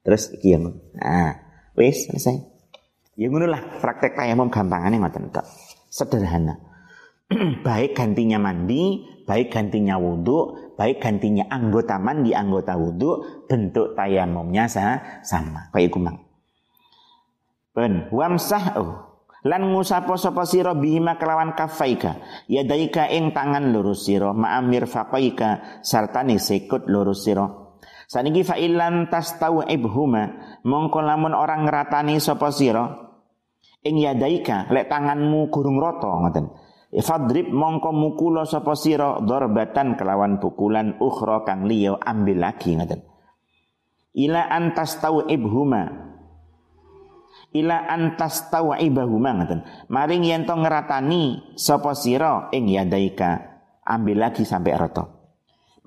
Terus 0.07 0.31
iki 0.39 0.55
yang 0.55 0.71
nah, 0.95 1.35
wis 1.75 2.07
selesai. 2.07 2.39
Ya 3.19 3.27
ngono 3.27 3.51
lah 3.51 3.83
praktek 3.83 4.15
tayamum 4.15 4.55
gampangane 4.55 5.03
ngoten 5.03 5.35
kok. 5.35 5.43
Sederhana. 5.91 6.68
baik 7.67 7.93
gantinya 7.93 8.41
mandi, 8.41 9.05
baik 9.29 9.53
gantinya 9.53 10.01
wudhu, 10.01 10.73
baik 10.81 10.97
gantinya 10.97 11.45
anggota 11.53 12.01
mandi, 12.01 12.33
anggota 12.33 12.73
wudhu, 12.81 13.45
bentuk 13.45 13.93
tayamumnya 13.93 14.65
sama. 14.69 15.69
Kayak 15.69 15.93
kumang. 15.93 16.17
Ben, 17.77 18.09
wamsah 18.09 18.65
oh. 18.81 19.09
Lan 19.47 19.71
ngusapo 19.71 20.19
sapa 20.19 20.43
sira 20.43 20.75
bihima 20.75 21.15
kelawan 21.15 21.55
kafaika 21.55 22.19
yadaika 22.51 23.07
ing 23.07 23.31
tangan 23.31 23.71
lurus 23.71 24.11
sira 24.11 24.35
ma'amir 24.35 24.91
faqaika 24.91 25.79
sartane 25.87 26.43
sikut 26.43 26.91
lurus 26.91 27.23
sira 27.23 27.47
saniki 28.11 28.43
fa 28.43 28.59
illan 28.59 29.07
tastau'ibhuma 29.07 30.23
mongko 30.67 30.99
lamun 31.07 31.39
orang 31.39 31.71
ngeratani 31.71 32.19
sapa 32.19 32.51
sira 32.51 33.15
ing 33.87 34.03
yadaika 34.03 34.67
lek 34.75 34.91
tanganmu 34.91 35.47
gurung 35.55 35.79
rata 35.79 36.11
ngoten 36.11 36.51
Fadrib 36.89 37.53
mongko 37.53 37.93
mukulo 37.93 38.49
sapa 38.49 38.73
sira 38.73 39.21
darbatan 39.21 40.01
kelawan 40.01 40.41
pukulan 40.41 40.97
ukhra 41.05 41.45
kang 41.45 41.69
liya 41.69 42.01
ambil 42.01 42.41
lagi 42.41 42.73
ngoten. 42.73 43.05
Ila 44.17 44.49
antas 44.49 44.97
ibhuma 45.29 45.85
ila 47.53 47.77
antas 47.93 48.49
ibahuma 48.81 49.31
ngoten. 49.37 49.61
Maring 49.93 50.25
yen 50.25 50.49
to 50.49 50.57
ngeratani 50.57 51.55
sapa 51.61 51.93
sira 51.93 52.49
ing 52.57 52.73
yadaika 52.73 53.61
ambil 53.85 54.25
lagi 54.25 54.49
sampai 54.49 54.73
rata. 54.73 55.18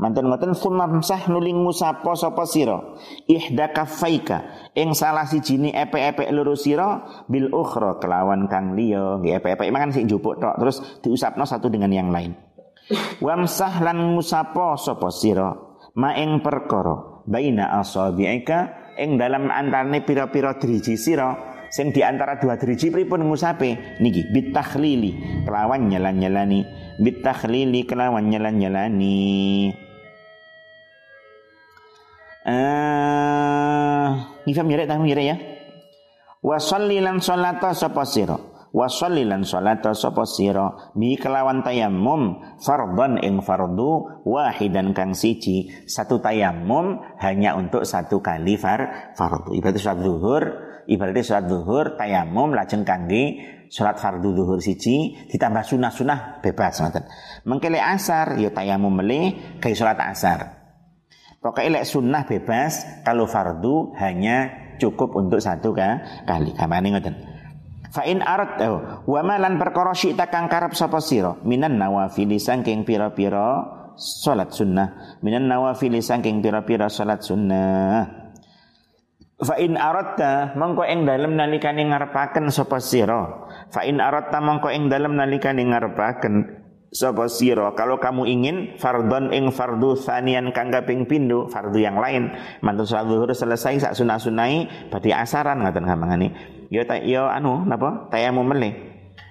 Mantan 0.02 0.34
ngoten 0.34 0.58
sumamsah 0.58 1.30
nuling 1.30 1.62
musapa 1.62 2.18
sapa 2.18 2.42
sira? 2.50 2.98
Ihda 3.30 3.70
kaffaika. 3.70 4.50
Ing 4.74 4.98
salah 4.98 5.30
sijine 5.30 5.70
epe-epe 5.78 6.26
loro 6.34 6.58
sira 6.58 7.06
bil 7.30 7.54
ukhra 7.54 8.02
kelawan 8.02 8.50
kang 8.50 8.74
liya. 8.74 9.22
Nggih 9.22 9.38
epe-epe 9.38 9.70
mangan 9.70 9.94
sik 9.94 10.10
njupuk 10.10 10.42
tok 10.42 10.58
terus 10.58 10.82
diusapno 11.06 11.46
satu 11.46 11.70
dengan 11.70 11.94
yang 11.94 12.10
lain. 12.10 12.34
Wamsah 13.22 13.86
lan 13.86 14.18
musapa 14.18 14.74
sapa 14.74 15.14
sira? 15.14 15.54
Ma 15.94 16.18
ing 16.18 16.42
perkara 16.42 17.22
baina 17.30 17.78
asabi'ika. 17.78 18.82
Ing 18.98 19.22
dalam 19.22 19.54
antarane 19.54 20.02
pira-pira 20.02 20.58
driji 20.58 20.98
sira 20.98 21.38
sing 21.70 21.94
di 21.94 22.02
antara 22.02 22.42
dua 22.42 22.58
driji 22.58 22.90
pripun 22.90 23.22
ngusape? 23.30 24.02
Niki 24.02 24.34
bitakhlili 24.34 25.46
kelawan 25.46 25.94
nyelan-nyelani. 25.94 26.66
Bitakhlili 26.98 27.86
kelawan 27.86 28.34
nyelan-nyelani 28.34 29.22
Eh, 32.42 34.10
ngifam 34.50 34.66
tahu 34.66 35.06
nyeret 35.06 35.26
ya. 35.26 35.38
Wa 36.42 36.58
lan 36.58 37.22
salata 37.22 37.70
sapa 37.78 38.02
sira. 38.02 38.34
Wa 38.74 38.90
lan 39.14 39.46
salata 39.46 39.94
sapa 39.94 40.26
sira 40.26 40.90
bi 40.98 41.14
kelawan 41.22 41.62
tayamum 41.62 42.42
fardhan 42.58 43.22
ing 43.22 43.46
fardu 43.46 44.26
wahidan 44.26 44.98
kang 44.98 45.14
siji. 45.14 45.70
Satu 45.86 46.18
tayamum 46.18 46.98
hanya 47.22 47.54
untuk 47.54 47.86
satu 47.86 48.26
kali 48.26 48.58
far 48.58 49.14
fardu. 49.14 49.54
Ibarat 49.54 49.78
salat 49.78 50.02
zuhur, 50.02 50.44
ibaratnya 50.90 51.22
salat 51.22 51.46
zuhur 51.46 51.94
tayamum 51.94 52.58
lajeng 52.58 52.82
kangge 52.82 53.38
salat 53.70 54.02
fardu 54.02 54.34
zuhur 54.34 54.58
siji 54.58 55.30
ditambah 55.30 55.62
sunah-sunah 55.62 56.42
bebas 56.42 56.82
ngoten. 56.82 57.06
Mengkele 57.46 57.78
asar 57.78 58.34
ya 58.42 58.50
tayamum 58.50 58.98
melih 58.98 59.62
kayak 59.62 59.78
salat 59.78 60.02
asar. 60.02 60.61
Pokoknya 61.42 61.82
lek 61.82 61.90
sunnah 61.90 62.22
bebas, 62.22 63.02
kalau 63.02 63.26
fardu 63.26 63.98
hanya 63.98 64.54
cukup 64.78 65.18
untuk 65.18 65.42
satu 65.42 65.74
kali. 65.74 66.54
Kamane 66.54 66.94
ngoten. 66.94 67.16
Fa 67.92 68.08
in 68.08 68.24
arat 68.24 68.62
oh, 68.64 69.04
wa 69.04 69.22
malan 69.26 69.60
perkara 69.60 69.92
syi'ta 69.92 70.32
kang 70.32 70.48
karep 70.48 70.72
sapa 70.72 71.04
sira 71.04 71.36
minan 71.44 71.76
nawafili 71.76 72.40
saking 72.40 72.88
pira-pira 72.88 73.68
salat 74.00 74.56
sunnah 74.56 75.20
minan 75.20 75.52
nawafili 75.52 76.00
saking 76.00 76.40
pira-pira 76.40 76.88
salat 76.88 77.20
sunnah 77.20 78.22
Fa 79.42 79.58
in 79.58 79.74
aratta 79.74 80.54
mongko 80.54 80.86
ing 80.86 81.04
dalem 81.04 81.34
nalikane 81.34 81.84
ngarepaken 81.90 82.54
sapa 82.54 82.78
sira 82.78 83.50
fa 83.74 83.82
in 83.84 83.98
aratta 83.98 84.38
mongko 84.38 84.70
ing 84.70 84.86
dalem 84.88 85.18
nalikane 85.18 85.66
ngarepaken 85.66 86.61
sapa 86.92 87.32
sira 87.32 87.72
kalau 87.72 87.98
kamu 88.04 88.28
ingin 88.28 88.58
fardon 88.76 89.32
ing 89.32 89.48
fardu 89.56 89.96
sanian 89.96 90.52
kang 90.52 90.68
kaping 90.68 91.08
pindho 91.08 91.48
fardu 91.48 91.80
yang 91.80 91.96
lain 91.96 92.36
mantun 92.60 92.84
salat 92.84 93.08
zuhur 93.08 93.32
selesai 93.32 93.80
sak 93.80 93.94
sunah-sunai 93.96 94.92
berarti 94.92 95.16
asaran 95.16 95.64
ngaten 95.64 95.88
gamangane 95.88 96.28
ya 96.68 96.84
ta 96.84 97.00
ya 97.00 97.32
anu 97.32 97.64
napa? 97.64 98.12
Tayamum 98.12 98.44
meleh 98.44 98.76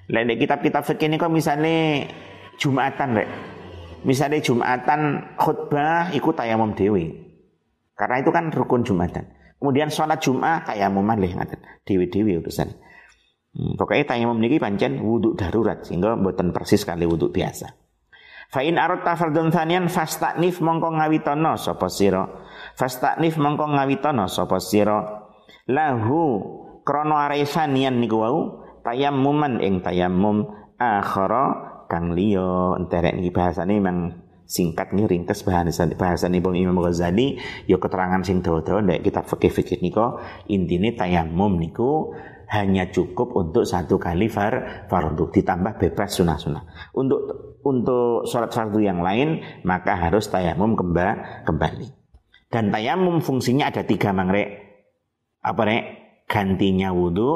lek 0.09 0.23
nek 0.25 0.37
kitab-kitab 0.41 0.81
fikih 0.83 1.07
niku 1.13 1.29
misale 1.29 2.09
Jumatan 2.57 3.13
rek 3.13 3.29
misalnya 4.09 4.41
Jumatan 4.41 5.33
khutbah 5.37 6.09
ikut 6.17 6.33
tayamum 6.33 6.73
dewi 6.73 7.13
karena 7.93 8.17
itu 8.17 8.33
kan 8.33 8.49
rukun 8.49 8.81
Jumatan. 8.81 9.37
Kemudian 9.61 9.93
sholat 9.93 10.17
Jumat 10.17 10.65
tayamum 10.65 11.05
meleh 11.05 11.37
ngaten 11.37 11.61
dewi-dewi 11.85 12.41
urusan 12.41 12.73
Hmm, 13.51 13.75
pokoknya 13.75 14.15
tayamum 14.15 14.39
niki 14.39 14.63
pancen 14.63 15.03
wudhu 15.03 15.35
darurat 15.35 15.83
sehingga 15.83 16.15
buatan 16.15 16.55
persis 16.55 16.87
kali 16.87 17.03
wudhu 17.03 17.35
biasa. 17.35 17.75
Fa'in 18.51 18.75
arut 18.75 19.03
fardun 19.03 19.47
thanian 19.51 19.87
fastaknif 19.87 20.59
mongko 20.59 20.99
ngawitono 20.99 21.55
sapa 21.55 21.87
sira. 21.87 22.27
Fastaknif 22.75 23.39
mongko 23.39 23.75
ngawitono 23.75 24.27
sapa 24.27 24.59
sira. 24.59 25.27
Lahu 25.71 26.23
krono 26.83 27.15
aresanian 27.15 27.99
niku 27.99 28.19
wau 28.19 28.39
tayammuman 28.83 29.63
ing 29.63 29.79
tayammum 29.79 30.51
akhara 30.75 31.71
kang 31.87 32.11
liya 32.11 32.75
enterek 32.75 33.15
niki 33.19 33.31
bahasane 33.31 33.77
memang 33.77 33.97
singkat 34.51 34.91
nih 34.91 35.07
ringkas 35.07 35.47
bahasa 35.47 35.87
bahasa 35.95 36.27
nih 36.27 36.43
Imam 36.43 36.83
Ghazali 36.83 37.39
yo 37.71 37.79
keterangan 37.79 38.19
sing 38.19 38.43
dawa-dawa 38.43 38.83
ndek 38.83 39.07
kitab 39.07 39.23
fikih-fikih 39.31 39.79
niko 39.79 40.19
intine 40.51 40.91
tayamum 40.91 41.55
niku 41.55 42.11
hanya 42.51 42.91
cukup 42.91 43.31
untuk 43.31 43.63
satu 43.63 43.95
kali 43.95 44.27
far 44.27 44.85
fardu 44.91 45.31
ditambah 45.31 45.79
bebas 45.79 46.19
sunah-sunah. 46.19 46.91
Untuk 46.91 47.19
untuk 47.63 48.27
sholat 48.27 48.51
fardu 48.51 48.83
yang 48.83 48.99
lain 48.99 49.39
maka 49.63 49.95
harus 49.95 50.27
tayamum 50.27 50.75
kemba, 50.75 51.41
kembali. 51.47 51.87
Dan 52.51 52.67
tayamum 52.67 53.23
fungsinya 53.23 53.71
ada 53.71 53.87
tiga 53.87 54.11
mangrek. 54.11 54.67
Apa 55.39 55.63
rek? 55.63 55.83
Gantinya 56.27 56.91
wudhu, 56.91 57.31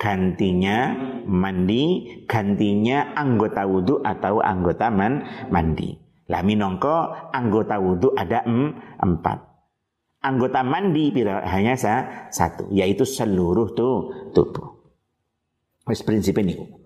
gantinya 0.00 0.96
mandi, 1.28 2.16
gantinya 2.24 3.12
anggota 3.12 3.68
wudhu 3.68 4.00
atau 4.00 4.40
anggota 4.40 4.88
man, 4.88 5.28
mandi. 5.52 5.92
Lah 6.28 6.40
minongko 6.40 7.32
anggota 7.32 7.80
wudhu 7.80 8.12
ada 8.16 8.44
em, 8.44 8.72
empat 9.00 9.47
anggota 10.28 10.60
mandi 10.60 11.08
hanya 11.24 11.74
satu 12.28 12.68
yaitu 12.68 13.08
seluruh 13.08 13.72
tuh 13.72 13.96
tubuh. 14.36 14.68
Wis 15.88 16.04
prinsip 16.04 16.36
ini. 16.44 16.76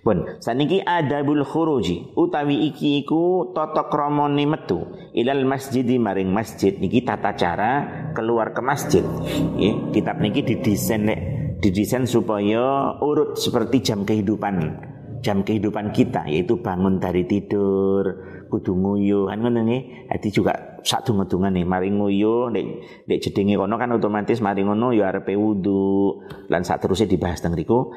Pun 0.00 0.38
saniki 0.38 0.80
adabul 0.80 1.42
khuruji 1.42 2.14
utawi 2.14 2.70
iki 2.70 3.02
iku 3.02 3.50
tata 3.50 3.90
kramane 3.90 4.46
metu 4.46 4.86
ilal 5.10 5.42
masjid 5.42 5.82
maring 5.82 6.30
masjid 6.30 6.78
niki 6.78 7.02
tata 7.02 7.34
cara 7.34 7.72
keluar 8.14 8.54
ke 8.54 8.62
masjid. 8.62 9.02
Nggih, 9.02 9.90
kitab 9.90 10.22
niki 10.22 10.46
didesain 10.46 11.10
nek 11.10 11.20
didesain 11.58 12.06
supaya 12.06 12.94
urut 13.02 13.34
seperti 13.34 13.82
jam 13.82 14.06
kehidupan 14.06 14.78
jam 15.26 15.42
kehidupan 15.42 15.90
kita 15.90 16.22
yaitu 16.30 16.62
bangun 16.62 17.02
dari 17.02 17.26
tidur 17.26 18.35
kudu 18.46 18.72
nguyu 18.74 19.30
kan 19.30 19.38
ngono 19.42 19.66
nggih. 19.66 20.10
Jadi 20.10 20.28
juga 20.32 20.80
sak 20.86 21.06
dunga-dungane 21.10 21.66
mari 21.66 21.90
nguyu 21.90 22.50
nek 22.54 22.64
nek 23.10 23.18
jedenge 23.18 23.58
kono 23.58 23.74
kan 23.74 23.90
otomatis 23.94 24.38
mari 24.38 24.62
ngono 24.62 24.94
ya 24.94 25.10
arepe 25.10 25.34
wudu 25.34 26.22
lan 26.48 26.62
sak 26.62 26.86
terusé 26.86 27.10
dibahas 27.10 27.42
teng 27.42 27.58
riku 27.58 27.90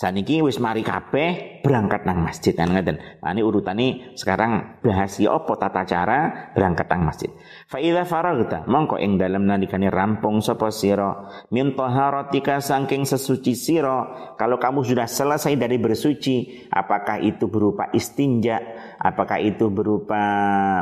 Saniki 0.00 0.40
wis 0.40 0.56
mari 0.56 0.80
kabeh 0.80 1.60
berangkat 1.60 2.08
nang 2.08 2.24
masjid 2.24 2.56
kan 2.56 2.72
ngeten. 2.72 2.96
Nah 3.20 3.36
ini 3.36 3.44
urutane 3.44 4.16
sekarang 4.16 4.80
bahas 4.80 5.20
ya 5.20 5.36
apa 5.36 5.52
tata 5.60 5.84
cara 5.84 6.48
berangkat 6.56 6.88
nang 6.88 7.04
masjid. 7.04 7.28
Fa 7.68 7.76
idza 7.84 8.08
faragta 8.08 8.64
mongko 8.64 8.96
ing 8.96 9.20
dalem 9.20 9.44
nalikane 9.44 9.92
rampung 9.92 10.40
sapa 10.40 10.72
sira 10.72 11.44
min 11.52 11.76
taharatika 11.76 12.64
saking 12.64 13.04
sesuci 13.04 13.52
sira 13.52 14.32
kalau 14.40 14.56
kamu 14.56 14.88
sudah 14.88 15.04
selesai 15.04 15.52
dari 15.60 15.76
bersuci 15.76 16.64
apakah 16.72 17.20
itu 17.20 17.52
berupa 17.52 17.92
istinja 17.92 18.56
apakah 19.00 19.40
itu 19.40 19.72
berupa 19.72 20.20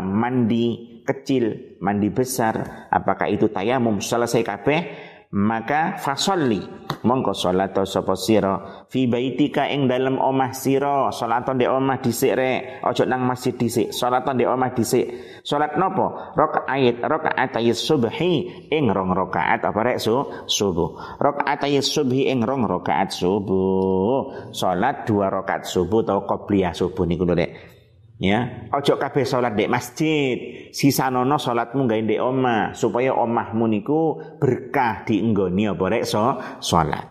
mandi 0.02 1.00
kecil 1.07 1.78
mandi 1.78 2.11
besar? 2.11 2.87
Apakah 2.90 3.31
itu 3.31 3.48
tayamum? 3.48 4.02
Selesai 4.02 4.42
kabeh 4.42 4.81
maka 5.28 6.00
fasolli 6.00 6.57
mongko 7.04 7.37
salat 7.37 7.76
sapa 7.85 8.16
sira? 8.16 8.85
Fi 8.88 9.04
baitika 9.04 9.68
ing 9.68 9.85
dalem 9.85 10.16
omah 10.16 10.57
sira. 10.57 11.12
Salat 11.12 11.44
ndek 11.44 11.68
omah 11.68 12.00
dhisik 12.00 12.33
rek. 12.33 12.81
Aja 12.81 13.04
nang 13.04 13.28
masjid 13.28 13.52
dhisik. 13.52 13.92
Salat 13.92 14.24
ndek 14.24 14.48
omah 14.48 14.72
dhisik. 14.72 15.04
Salat 15.44 15.76
nopo? 15.76 16.33
Rakaat 16.33 17.04
rakaat 17.04 17.61
subhi 17.76 18.68
ing 18.72 18.88
rong 18.88 19.12
rakaat. 19.12 19.68
Apa 19.68 19.81
rek? 19.85 20.00
Su 20.00 20.48
subuh. 20.48 21.20
Rakaat 21.20 21.68
subhi 21.85 22.33
ing 22.33 22.40
rong 22.40 22.64
rakaat 22.64 23.12
subuh. 23.12 24.52
Salat 24.57 25.04
dua 25.04 25.28
rakaat 25.28 25.68
subuh 25.68 26.09
atau 26.09 26.24
qobliyah 26.24 26.72
subuh 26.72 27.04
niku 27.04 27.28
lho 27.28 27.37
rek 27.37 27.78
Ya, 28.18 28.66
ojo 28.74 28.98
kabeh 28.98 29.22
salat 29.22 29.54
di 29.54 29.70
masjid, 29.70 30.35
sisanono 30.74 31.38
salatmu 31.38 31.87
gawe 31.87 32.02
ndek 32.02 32.18
omah 32.18 32.74
supaya 32.74 33.14
omahmu 33.14 33.70
niku 33.70 34.18
berkah 34.42 35.07
dienggoni 35.07 35.70
apa 35.70 35.85
rek 35.87 36.02
so 36.02 36.35
salat. 36.59 37.07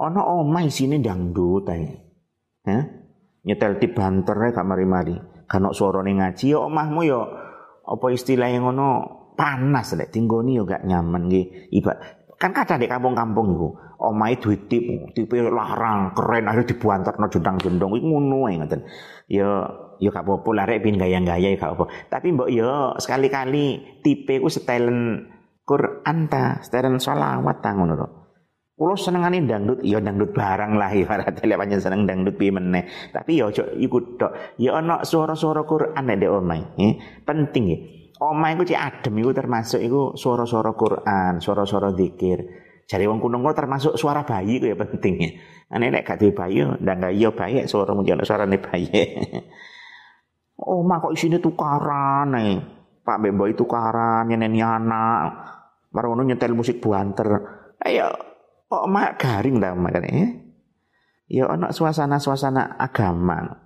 Ana 0.00 0.24
omah 0.24 0.64
isine 0.64 1.04
dangdut 1.04 1.68
ae. 1.68 2.00
Ya, 2.64 2.80
nyetel 3.44 3.76
tip 3.76 3.92
banter 3.92 4.56
gak 4.56 4.64
mari-mari. 4.64 5.20
Kan 5.44 5.68
suarane 5.68 6.16
ngaji 6.16 6.56
ya 6.56 6.58
omahmu 6.64 7.00
ya 7.04 7.20
apa 7.84 8.06
istilahnya 8.08 8.64
ngono 8.64 8.88
panas 9.36 9.92
lek 10.00 10.16
tinggoni 10.16 10.56
yo 10.56 10.64
gak 10.64 10.88
nyaman 10.88 11.28
nggih. 11.28 11.68
Iba 11.76 12.19
kan 12.40 12.56
kata 12.56 12.80
di 12.80 12.88
kampung-kampung 12.88 13.52
iku 13.52 13.68
omai 14.00 14.40
duit 14.40 14.64
tip, 14.72 15.12
tipe 15.12 15.36
larang, 15.44 16.16
keren, 16.16 16.48
akhirnya 16.48 16.72
dibuantar 16.72 17.20
no 17.20 17.28
jundang-jundong, 17.28 18.00
itu 18.00 18.06
ngono 18.08 18.48
ya 18.48 18.56
ngoten. 18.64 18.80
Ya, 19.28 19.48
ya 20.00 20.08
gak 20.08 20.24
apa-apa 20.24 20.80
pin 20.80 20.96
gaya-gaya 20.96 21.52
ya 21.52 21.60
gak. 21.60 21.76
Tapi 22.08 22.32
mbok 22.32 22.48
ya 22.48 22.96
sekali-kali 22.96 24.00
tipe 24.00 24.40
ku 24.40 24.48
setelan 24.48 25.28
Quran 25.68 26.18
ta, 26.32 26.64
setelan 26.64 26.96
sholawat 26.96 27.60
ta 27.60 27.76
ngono. 27.76 28.08
Kulo 28.72 28.96
senengane 28.96 29.44
dangdut, 29.44 29.84
ya 29.84 30.00
dangdut 30.00 30.32
barang 30.32 30.80
lah 30.80 30.88
ibaratnya 30.96 31.44
lek 31.44 31.76
seneng 31.76 32.08
dangdut 32.08 32.40
piye 32.40 32.48
meneh. 32.48 32.88
Tapi 33.12 33.36
ya 33.36 33.52
ojo 33.52 33.76
iku 33.76 34.16
tok. 34.16 34.56
Ya 34.56 34.80
ana 34.80 35.04
suara-suara 35.04 35.68
Quran 35.68 36.00
nek 36.00 36.16
ndek 36.16 36.32
omai. 36.32 36.64
Eh, 36.80 36.96
penting 37.28 37.64
ya. 37.68 37.99
Omai 38.20 38.52
ku 38.52 38.68
cek 38.68 38.76
adem 38.76 39.16
iku 39.24 39.32
termasuk 39.32 39.80
iku 39.80 40.12
suara-suara 40.12 40.76
Quran, 40.76 41.40
suara-suara 41.40 41.96
zikir. 41.96 42.38
Jadi 42.84 43.08
wong 43.08 43.16
kuno 43.22 43.40
termasuk 43.56 43.96
suara 43.96 44.28
bayi 44.28 44.60
itu 44.60 44.68
ya 44.68 44.76
pentingnya. 44.76 45.40
Ane 45.72 45.88
nek 45.88 46.04
gak 46.04 46.18
duwe 46.20 46.36
bayi, 46.36 46.60
ndak 46.60 46.96
gak 47.00 47.14
iya 47.16 47.30
bayi 47.32 47.64
suara 47.64 47.96
muncul 47.96 48.20
suarane 48.26 48.58
bayi. 48.60 48.90
mak 50.88 50.98
kok 51.00 51.14
isine 51.16 51.40
tukaran 51.40 52.34
nih. 52.36 52.60
Pak 53.00 53.18
Bembo 53.24 53.48
itu 53.48 53.64
tukaran 53.64 54.28
nyeneni 54.28 54.60
anak. 54.60 55.32
Baru 55.88 56.12
ngono 56.12 56.28
nyetel 56.28 56.52
musik 56.52 56.82
buanter. 56.82 57.30
Ayo, 57.80 58.12
mak 58.68 59.16
garing 59.16 59.56
dah 59.62 59.72
makane. 59.72 60.44
Ya 61.30 61.46
ana 61.46 61.72
suasana-suasana 61.72 62.76
agama. 62.76 63.59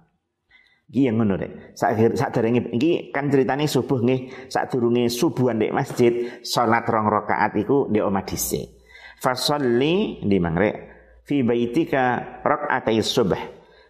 Iki 0.94 1.10
yang 1.10 1.18
ngono 1.18 1.34
rek. 1.34 1.74
Sak 1.74 2.14
sak 2.14 2.38
derenge 2.38 2.70
iki 2.70 3.10
kan 3.10 3.26
ceritane 3.26 3.66
subuh 3.66 3.98
nggih, 3.98 4.46
durunge 4.70 5.10
subuhan 5.10 5.58
di 5.58 5.74
masjid, 5.74 6.38
salat 6.46 6.86
rong 6.86 7.10
rakaat 7.10 7.58
iku 7.58 7.90
ndek 7.90 8.06
omah 8.06 8.22
dhisik. 8.22 8.78
Fasalli 9.18 10.22
di 10.22 10.38
mangre 10.38 10.70
fi 11.26 11.42
baitika 11.42 12.38
rakaatai 12.46 13.02
subh. 13.02 13.34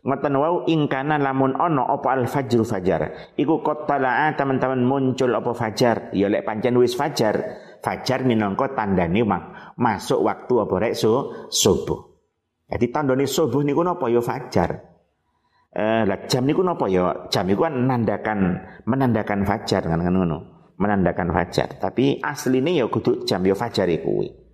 Ngoten 0.00 0.32
wau 0.40 0.64
ing 0.64 0.88
kana 0.88 1.20
lamun 1.20 1.52
ono 1.60 1.84
apa 1.92 2.08
al 2.16 2.24
fajr 2.24 2.64
fajar. 2.64 3.36
Iku 3.36 3.60
qattala'a 3.60 4.32
teman-teman 4.32 4.80
muncul 4.80 5.28
apa 5.28 5.52
fajar. 5.52 6.08
Ya 6.16 6.32
lek 6.32 6.48
pancen 6.48 6.72
wis 6.80 6.96
fajar. 6.96 7.36
Fajar 7.84 8.24
minangka 8.24 8.72
tandane 8.72 9.20
masuk 9.76 10.24
waktu 10.24 10.54
apa 10.56 10.74
rek 10.80 10.96
so, 10.96 11.44
subuh. 11.52 12.00
Jadi 12.64 12.88
tandane 12.88 13.28
subuh 13.28 13.60
niku 13.60 13.84
napa? 13.84 14.08
Ya 14.08 14.24
fajar 14.24 14.93
eh 15.74 16.06
lah 16.06 16.30
jam 16.30 16.46
niku 16.46 16.62
napa 16.62 16.86
ya 16.86 17.26
jam 17.34 17.50
niku 17.50 17.66
kan 17.66 17.74
menandakan 17.74 18.62
menandakan 18.86 19.42
fajar 19.42 19.82
kan 19.82 19.98
ngono 19.98 20.70
menandakan 20.78 21.34
fajar 21.34 21.82
tapi 21.82 22.22
asline 22.22 22.78
ya 22.78 22.86
kudu 22.86 23.26
jam 23.26 23.42
ya 23.42 23.58
fajar 23.58 23.90
kuwi 23.98 24.44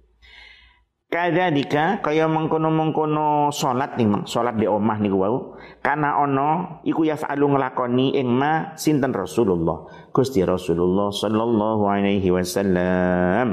Kadzalika 1.11 1.99
kaya 2.07 2.31
mengkono-mengkono 2.31 3.51
salat 3.51 3.99
nih 3.99 4.07
mang, 4.07 4.31
salat 4.31 4.55
di 4.55 4.71
omah 4.71 5.03
niku 5.03 5.19
wau. 5.19 5.59
Karena 5.83 6.23
ono 6.23 6.79
iku 6.87 7.03
yaf'alu 7.03 7.51
nglakoni 7.51 8.15
ing 8.15 8.31
ma 8.31 8.79
sinten 8.79 9.11
Rasulullah. 9.11 9.91
Gusti 10.15 10.39
Rasulullah 10.47 11.11
sallallahu 11.11 11.83
alaihi 11.83 12.31
wasallam. 12.31 13.47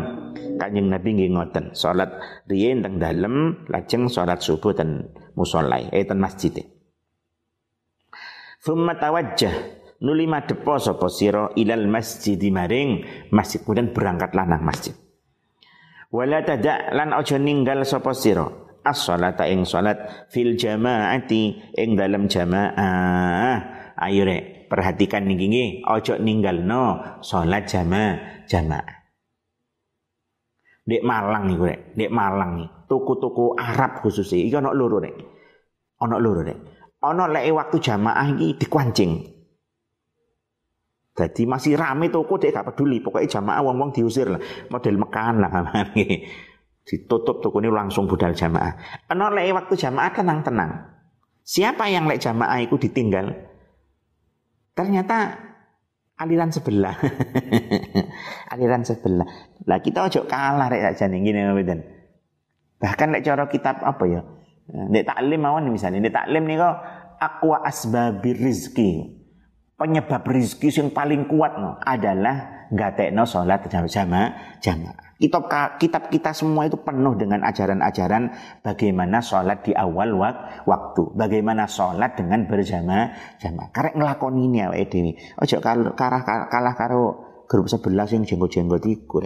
Kanjeng 0.62 0.86
Nabi 0.86 1.18
nggih 1.18 1.34
ngoten, 1.34 1.74
salat 1.74 2.14
riyen 2.46 2.86
teng 2.86 3.02
dalem 3.02 3.66
lajeng 3.74 4.06
salat 4.06 4.38
subuh 4.38 4.78
ten 4.78 5.10
musala 5.34 5.82
eh 5.82 6.06
ten 6.06 6.22
masjid. 6.22 6.77
Thumma 8.68 9.00
tawajjah 9.00 9.80
nuli 10.04 10.28
madhepa 10.28 10.76
sapa 10.76 11.08
sira 11.08 11.56
ilal 11.56 11.88
masjid 11.88 12.36
maring 12.52 13.08
masjid 13.32 13.64
kemudian 13.64 13.96
berangkatlah 13.96 14.44
nang 14.44 14.68
masjid. 14.68 14.92
Wala 16.12 16.44
tada 16.44 16.92
lan 16.92 17.16
aja 17.16 17.40
ninggal 17.40 17.88
sapa 17.88 18.12
sira 18.12 18.44
as-salata 18.84 19.48
ing 19.48 19.64
salat 19.64 20.28
fil 20.36 20.60
jamaati 20.60 21.72
ing 21.80 21.96
dalam 21.96 22.28
jamaah. 22.28 23.56
Ayo 24.04 24.28
rek, 24.28 24.68
perhatikan 24.68 25.24
niki 25.24 25.48
nggih, 25.48 25.70
aja 25.88 26.20
ninggalno 26.20 27.16
salat 27.24 27.72
jamaah 27.72 28.44
jamaah. 28.52 28.96
Dek 30.84 31.04
Malang 31.08 31.56
iku 31.56 31.64
rek, 31.72 31.96
dek 31.96 32.12
Malang. 32.12 32.84
Tuku-tuku 32.88 33.56
Arab 33.56 34.04
khususnya 34.04 34.44
iki 34.44 34.60
ana 34.60 34.76
loro 34.76 35.00
rek. 35.00 35.16
Ana 36.04 36.20
loro 36.20 36.44
rek. 36.44 36.77
Ana 36.98 37.30
lek 37.30 37.54
waktu 37.54 37.78
jamaah 37.78 38.28
iki 38.34 38.58
dikuancing. 38.58 39.12
Jadi 41.18 41.50
masih 41.50 41.74
rame 41.74 42.14
toko 42.14 42.38
dek 42.38 42.54
gak 42.54 42.74
peduli, 42.74 43.02
pokoknya 43.02 43.42
jamaah 43.42 43.62
wong-wong 43.66 43.90
diusir 43.90 44.30
lah, 44.30 44.42
model 44.70 45.02
mekan 45.02 45.42
lah 45.42 45.50
Ditutup 46.88 47.42
toko 47.42 47.58
ini 47.58 47.74
langsung 47.74 48.06
budal 48.06 48.38
jamaah. 48.38 48.78
Ana 49.10 49.34
lek 49.34 49.50
waktu 49.54 49.74
jamaah 49.78 50.14
tenang-tenang. 50.14 50.72
Siapa 51.42 51.90
yang 51.90 52.06
lek 52.06 52.22
jamaah 52.22 52.62
itu 52.62 52.78
ditinggal? 52.78 53.34
Ternyata 54.78 55.38
aliran 56.22 56.54
sebelah. 56.54 56.98
aliran 58.54 58.86
sebelah. 58.86 59.26
Lah 59.66 59.82
kita 59.82 60.06
ojo 60.06 60.30
kalah 60.30 60.70
rek 60.70 60.94
aja 60.94 61.10
nih 61.10 61.20
gini. 61.22 61.42
Bahkan 62.78 63.08
lek 63.10 63.26
cara 63.26 63.50
kitab 63.50 63.82
apa 63.82 64.06
ya? 64.06 64.22
Nek 64.68 65.04
taklim 65.08 65.40
mawon 65.40 65.72
misalnya, 65.72 66.04
nek 66.04 66.16
taklim 66.16 66.44
nih 66.44 66.60
kok 66.60 66.76
akwa 67.18 67.64
asbabir 67.64 68.36
rizki 68.36 69.18
penyebab 69.78 70.26
rizki 70.26 70.74
yang 70.74 70.90
paling 70.90 71.30
kuat 71.30 71.54
no, 71.62 71.78
adalah 71.86 72.68
gatekno 72.74 73.24
sholat 73.24 73.70
jamaah 73.70 74.60
jamaah. 74.60 75.06
Kitab, 75.18 75.50
kitab 75.82 76.14
kita 76.14 76.30
semua 76.30 76.70
itu 76.70 76.78
penuh 76.78 77.18
dengan 77.18 77.42
ajaran-ajaran 77.42 78.38
bagaimana 78.62 79.18
sholat 79.18 79.66
di 79.66 79.74
awal 79.74 80.14
wak, 80.14 80.66
waktu, 80.70 81.14
bagaimana 81.18 81.66
sholat 81.66 82.18
dengan 82.18 82.46
berjamaah 82.46 83.38
jamaah. 83.42 83.70
Karek 83.74 83.98
ngelakoni 83.98 84.42
ini 84.46 84.58
ya 84.62 84.70
dewi. 84.74 85.18
Ojo 85.42 85.58
kalah 85.62 86.22
kalah 86.26 86.74
karo 86.78 87.04
grup 87.50 87.66
sebelah 87.70 88.06
yang 88.10 88.26
jenggot-jenggot 88.26 88.84
itu. 88.86 89.18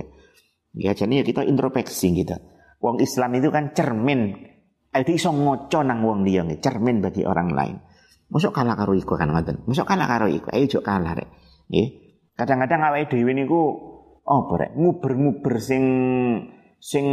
Ya 0.76 0.96
jadi 0.96 1.20
ya 1.20 1.24
kita 1.28 1.44
introspeksi 1.44 2.24
gitu. 2.24 2.40
Wong 2.80 3.04
Islam 3.04 3.36
itu 3.40 3.52
kan 3.52 3.76
cermin. 3.76 4.51
Itu 4.92 5.12
iso 5.16 5.32
ngoco 5.32 5.80
nang 5.88 6.04
wong 6.04 6.28
dia 6.28 6.44
cermin 6.60 7.00
bagi 7.00 7.24
orang 7.24 7.50
lain. 7.56 7.76
Masuk 8.32 8.52
kalah 8.52 8.76
karo 8.76 8.92
iku 8.96 9.16
kan 9.16 9.32
ngoten. 9.32 9.64
Masuk 9.68 9.88
kalah 9.88 10.08
karo 10.08 10.28
iku. 10.28 10.52
Ayo 10.52 10.68
jok 10.68 10.84
kalah 10.84 11.16
rek. 11.16 11.28
Nggih. 11.72 11.88
Kadang-kadang 12.36 12.82
awake 12.92 13.12
dhewe 13.12 13.32
niku 13.36 13.62
apa 14.24 14.54
rek 14.56 14.72
nguber-nguber 14.76 15.56
sing 15.60 15.84
sing 16.80 17.06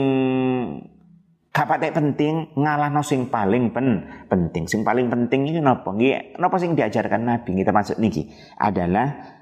gak 1.51 1.67
patek 1.67 1.91
penting 1.91 2.55
ngalahno 2.55 3.03
sing 3.03 3.27
paling 3.31 3.75
pen, 3.75 4.07
penting. 4.31 4.71
Sing 4.71 4.87
paling 4.87 5.11
penting 5.11 5.51
iki 5.51 5.59
napa? 5.59 5.91
Nggih, 5.91 6.39
napa 6.39 6.55
sing 6.59 6.79
diajarkan 6.79 7.27
Nabi 7.27 7.51
kita 7.59 7.75
masuk 7.75 7.99
niki 7.99 8.31
adalah 8.59 9.38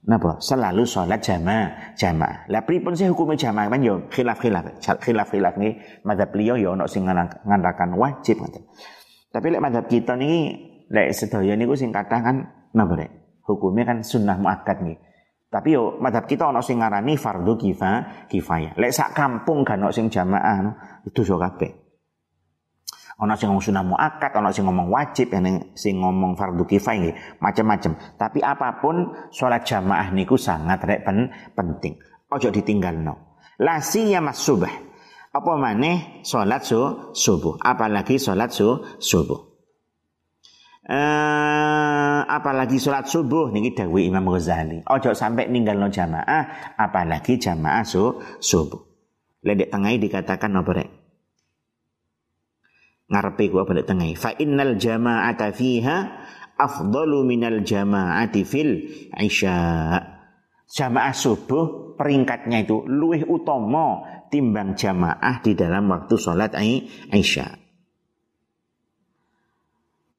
Napa? 0.00 0.40
Selalu 0.40 0.88
sholat 0.88 1.20
jamaah, 1.20 1.92
jamaah. 1.92 2.48
Lah 2.48 2.64
pripun 2.64 2.96
sih 2.96 3.04
hukumnya 3.04 3.36
jamaah 3.36 3.68
kan 3.68 3.80
yo 3.84 4.08
khilaf-khilaf. 4.08 4.80
Khilaf-khilaf 4.80 5.60
nih 5.60 6.00
madzhab 6.08 6.32
liya 6.32 6.56
yo 6.56 6.72
ono 6.72 6.88
sing 6.88 7.04
ngandakaken 7.04 8.00
wajib 8.00 8.40
ngoten. 8.40 8.64
Tapi 9.28 9.46
lek 9.52 9.60
madzhab 9.60 9.84
kita 9.92 10.16
niki 10.16 10.40
lek 10.88 11.12
sedaya 11.12 11.52
niku 11.52 11.76
sing 11.76 11.92
kathah 11.92 12.20
kan 12.24 12.36
napa 12.72 12.96
rek? 12.96 13.10
Hukumnya 13.44 13.92
kan 13.92 14.00
sunnah 14.00 14.40
muakkad 14.40 14.80
nih. 14.88 14.96
Tapi 15.52 15.68
yo 15.76 16.00
madzhab 16.00 16.24
kita 16.24 16.48
ono 16.48 16.64
sing 16.64 16.80
ngarani 16.80 17.20
fardu 17.20 17.60
kifah, 17.60 18.24
kifayah. 18.32 18.80
Lek 18.80 18.96
sak 18.96 19.12
kampung 19.12 19.68
kan 19.68 19.84
ono 19.84 19.92
sing 19.92 20.08
jamaah 20.08 20.56
no, 20.64 20.72
itu 21.04 21.20
so 21.28 21.36
kabeh. 21.36 21.89
Ono 23.20 23.36
sing 23.36 23.52
ngomong 23.52 23.64
sunah 23.64 23.84
muakat, 23.84 24.32
ono 24.32 24.48
sing 24.48 24.64
ngomong 24.64 24.88
wajib, 24.88 25.28
yang 25.28 25.76
sing 25.76 26.00
ngomong 26.00 26.40
fardu 26.40 26.64
kifayah, 26.64 27.36
macam-macam. 27.36 27.92
Tapi 28.16 28.40
apa 28.40 28.80
pun 28.80 29.28
sholat 29.28 29.68
jamaah 29.68 30.08
niku 30.16 30.40
sangat 30.40 30.80
rek 30.80 31.04
pen, 31.04 31.28
penting. 31.52 32.00
Ojo 32.32 32.48
ditinggal 32.48 32.96
no. 32.96 33.36
Lasinya 33.60 34.24
mas 34.24 34.40
subah. 34.40 34.72
Apa 35.36 35.52
maneh 35.60 36.24
sholat 36.24 36.64
su, 36.64 36.80
subuh. 37.12 37.60
Apalagi 37.60 38.16
sholat 38.16 38.50
su, 38.56 38.80
subuh. 38.96 39.52
Uh, 40.90 42.26
apalagi 42.26 42.80
sholat 42.80 43.06
subuh 43.06 43.52
niki 43.52 43.76
dawi 43.76 44.08
Imam 44.08 44.26
Ghazali. 44.32 44.80
Ojo 44.88 45.12
sampai 45.12 45.52
ninggal 45.52 45.76
no 45.76 45.92
jamaah, 45.92 46.74
apalagi 46.80 47.36
jamaah 47.36 47.84
su, 47.84 48.16
subuh. 48.40 48.80
Ledek 49.44 49.68
tengah 49.68 49.92
dikatakan 49.92 50.56
apa 50.56 50.70
rek? 50.72 50.99
Ngarepe 53.10 53.50
gua 53.50 53.66
balik 53.66 53.90
tengah. 53.90 54.14
Fa 54.14 54.30
innal 54.38 54.78
jama'ata 54.78 55.50
fiha 55.50 55.98
afdalu 56.54 57.26
minal 57.26 57.66
jama'ati 57.66 58.46
fil 58.46 58.86
isya. 59.18 59.58
Jamaah 60.70 61.10
subuh 61.10 61.98
peringkatnya 61.98 62.62
itu 62.62 62.86
luwih 62.86 63.26
utama 63.26 64.06
timbang 64.30 64.78
jamaah 64.78 65.42
di 65.42 65.58
dalam 65.58 65.90
waktu 65.90 66.14
sholat 66.14 66.54
isya. 67.10 67.58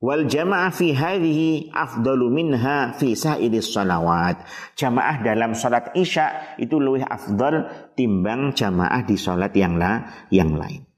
Wal 0.01 0.27
jamaah 0.27 0.73
fi 0.73 0.91
hadhihi 0.91 1.71
afdalu 1.71 2.27
minha 2.33 2.91
fi 2.99 3.15
sa'iris 3.15 3.71
salawat. 3.71 4.43
Jamaah 4.75 5.23
dalam 5.23 5.55
sholat 5.55 5.95
isya 5.95 6.59
itu 6.59 6.75
luwih 6.81 7.07
afdal 7.07 7.71
timbang 7.95 8.51
jamaah 8.51 9.07
di 9.07 9.15
sholat 9.15 9.55
yang 9.55 9.79
la, 9.79 10.25
yang 10.33 10.57
lain 10.57 10.90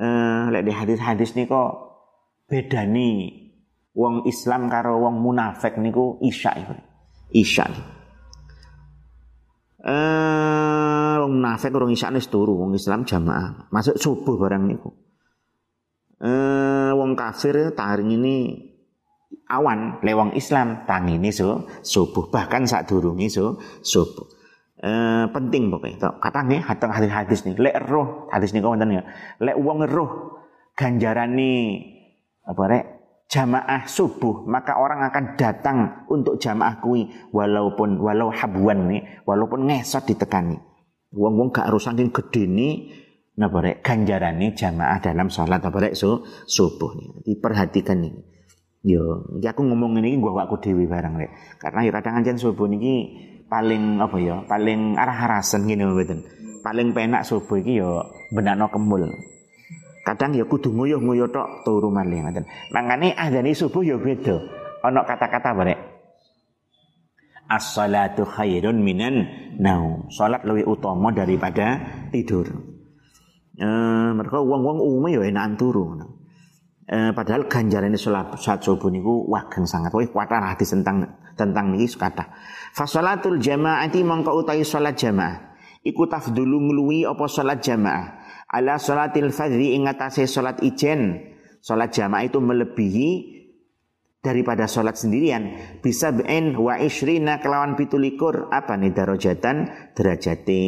eh 0.00 0.42
lek 0.48 0.64
di 0.64 0.72
hadis-hadis 0.72 1.36
kok 1.44 1.72
beda 2.48 2.88
nih 2.88 3.36
wong 3.92 4.24
Islam 4.24 4.72
karo 4.72 4.96
wong 4.96 5.20
munafik 5.20 5.76
niku 5.76 6.16
isya 6.24 6.56
iku. 6.56 6.74
Isya. 7.36 7.68
Eh 9.84 11.14
wong 11.20 11.32
munafik 11.36 11.76
wong 11.76 11.92
isya 11.92 12.08
wis 12.16 12.32
turu, 12.32 12.56
wong 12.56 12.72
Islam 12.72 13.04
jamaah. 13.04 13.68
Masuk 13.68 14.00
subuh 14.00 14.40
barang 14.40 14.64
niku. 14.64 14.88
Eh 16.24 16.90
wong 16.96 17.12
kafir 17.12 17.76
taring 17.76 18.16
ini 18.16 18.36
awan 19.52 20.00
lewong 20.00 20.32
Islam 20.32 20.88
tangi 20.88 21.20
ini 21.20 21.28
so, 21.28 21.68
subuh 21.84 22.32
bahkan 22.32 22.64
saat 22.64 22.88
durungi 22.88 23.28
so, 23.28 23.60
subuh 23.84 24.39
eh, 24.80 25.24
penting 25.28 25.68
pokoknya. 25.68 26.16
Kata 26.18 26.40
nih 26.48 26.60
hatang 26.64 26.90
hadis-hadis 26.90 27.44
nih. 27.44 27.54
Lek 27.60 27.76
roh 27.86 28.28
hadis 28.32 28.56
nih 28.56 28.64
kawan 28.64 28.88
ya. 28.88 29.04
Lek 29.40 29.56
uang 29.60 29.84
roh 29.86 30.10
ganjaran 30.74 31.36
nih 31.36 31.84
apa 32.48 32.62
rek? 32.66 32.84
Jamaah 33.30 33.86
subuh 33.86 34.42
maka 34.50 34.74
orang 34.74 35.06
akan 35.06 35.38
datang 35.38 36.02
untuk 36.10 36.42
jamaah 36.42 36.82
kui 36.82 37.06
walaupun 37.30 38.02
walau 38.02 38.34
habuan 38.34 38.90
nih 38.90 39.22
walaupun 39.22 39.70
ngesot 39.70 40.02
ditekani. 40.02 40.58
Uang 41.14 41.38
uang 41.38 41.48
gak 41.54 41.70
harus 41.70 41.86
saking 41.86 42.10
gede 42.10 42.50
nih 42.50 42.74
napa 43.38 43.62
rek? 43.62 43.86
Ganjaran 43.86 44.34
nih 44.34 44.50
jamaah 44.58 44.98
dalam 44.98 45.30
sholat 45.30 45.62
apa 45.62 45.78
rek? 45.78 45.94
Su, 45.94 46.26
subuh 46.26 46.98
nih. 46.98 47.10
Diperhatikan 47.30 48.02
nih 48.02 48.14
yo 48.80 49.28
ya 49.44 49.52
aku 49.52 49.60
ngomong 49.60 50.00
ini 50.00 50.16
gua 50.16 50.48
aku 50.48 50.58
dewi 50.58 50.90
barang 50.90 51.14
rek. 51.14 51.30
Karena 51.62 51.86
ya 51.86 51.92
kadang 52.02 52.40
subuh 52.40 52.66
nih 52.66 53.30
paling 53.50 53.98
apa 53.98 54.16
ya 54.22 54.36
paling 54.46 54.94
arah-arasan 54.94 55.66
gini 55.66 55.82
mboten. 55.82 56.22
Paling 56.62 56.94
penak 56.94 57.26
subuh 57.26 57.58
iki 57.58 57.82
ya 57.82 58.04
benakno 58.30 58.70
kemul 58.70 59.10
kadang 60.00 60.32
ya 60.32 60.48
kudu 60.48 60.72
nguyuh-nguyuh 60.72 61.28
tok 61.28 61.66
turu 61.66 61.92
malih 61.92 62.24
ngoten. 62.24 62.46
Mangane 62.72 63.12
adzane 63.12 63.52
subuh 63.52 63.82
ya 63.82 63.98
beda. 63.98 64.38
Ana 64.80 65.04
kata-kata 65.04 65.52
barek 65.52 65.78
as-salatu 67.50 68.22
khairun 68.24 68.78
minan 68.80 69.26
naum. 69.58 70.06
Salat 70.14 70.46
lebih 70.46 70.70
utama 70.70 71.10
daripada 71.10 71.82
tidur. 72.14 72.46
Eh 73.58 74.10
mereka 74.14 74.40
wong-wong 74.40 74.78
umum 74.78 75.10
ya 75.10 75.20
enakan 75.26 75.58
turu 75.58 75.84
eh, 76.90 77.10
padahal 77.14 77.46
ganjaran 77.46 77.94
salat 77.94 78.34
saat 78.42 78.66
subuh 78.66 78.90
niku 78.90 79.30
wageng 79.30 79.64
sangat 79.64 79.94
wih 79.94 80.10
kuat 80.10 80.28
hadis 80.34 80.74
tentang 80.74 81.06
tentang 81.38 81.70
niki 81.70 81.86
kata 81.94 82.26
Fasolatul 82.70 83.42
jama'ati 83.42 84.06
mongko 84.06 84.30
utawi 84.46 84.62
salat 84.62 84.94
jamaah. 84.94 85.58
Iku 85.82 86.06
tafdulu 86.06 86.60
ngluwi 86.70 87.08
apa 87.08 87.24
salat 87.26 87.64
jamaah. 87.64 88.20
Ala 88.46 88.78
salatil 88.78 89.34
fadhi 89.34 89.74
ing 89.74 89.90
atase 89.90 90.28
salat 90.30 90.62
ijen. 90.62 91.18
Salat 91.58 91.90
jamaah 91.90 92.24
itu 92.24 92.38
melebihi 92.38 93.40
daripada 94.20 94.68
salat 94.68 95.00
sendirian 95.00 95.56
bisa 95.80 96.12
ben 96.12 96.52
wa 96.52 96.76
isrina 96.76 97.40
kelawan 97.40 97.72
pitulikur 97.72 98.52
apa 98.52 98.76
nih 98.76 98.92
darajatan 98.92 99.56
derajati 99.96 100.64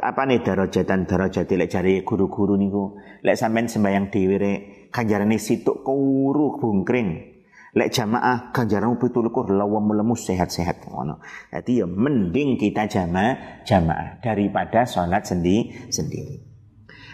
apa 0.00 0.24
nih 0.24 0.40
darajatan 0.40 1.04
darajati 1.04 1.54
lek 1.60 1.70
cari 1.70 2.00
guru-guru 2.00 2.56
niku 2.56 2.96
lek 3.20 3.36
sampean 3.36 3.68
sembayang 3.68 4.08
dhewe 4.08 4.36
rek 4.40 4.60
kanjarane 4.90 5.36
situk 5.36 5.84
kuru 5.84 6.56
bungkring 6.56 7.30
Lek 7.70 7.94
jamaah 7.94 8.50
ganjaran 8.50 8.98
pitulukur 8.98 9.46
lawam 9.46 9.94
melemus 9.94 10.26
sehat-sehat 10.26 10.90
ngono. 10.90 11.22
Jadi 11.54 11.78
ya 11.78 11.86
mending 11.86 12.58
kita 12.58 12.90
jamaah 12.90 13.62
jamaah 13.62 14.18
daripada 14.18 14.82
sholat 14.82 15.22
sendi 15.22 15.70
sendiri. 15.86 16.42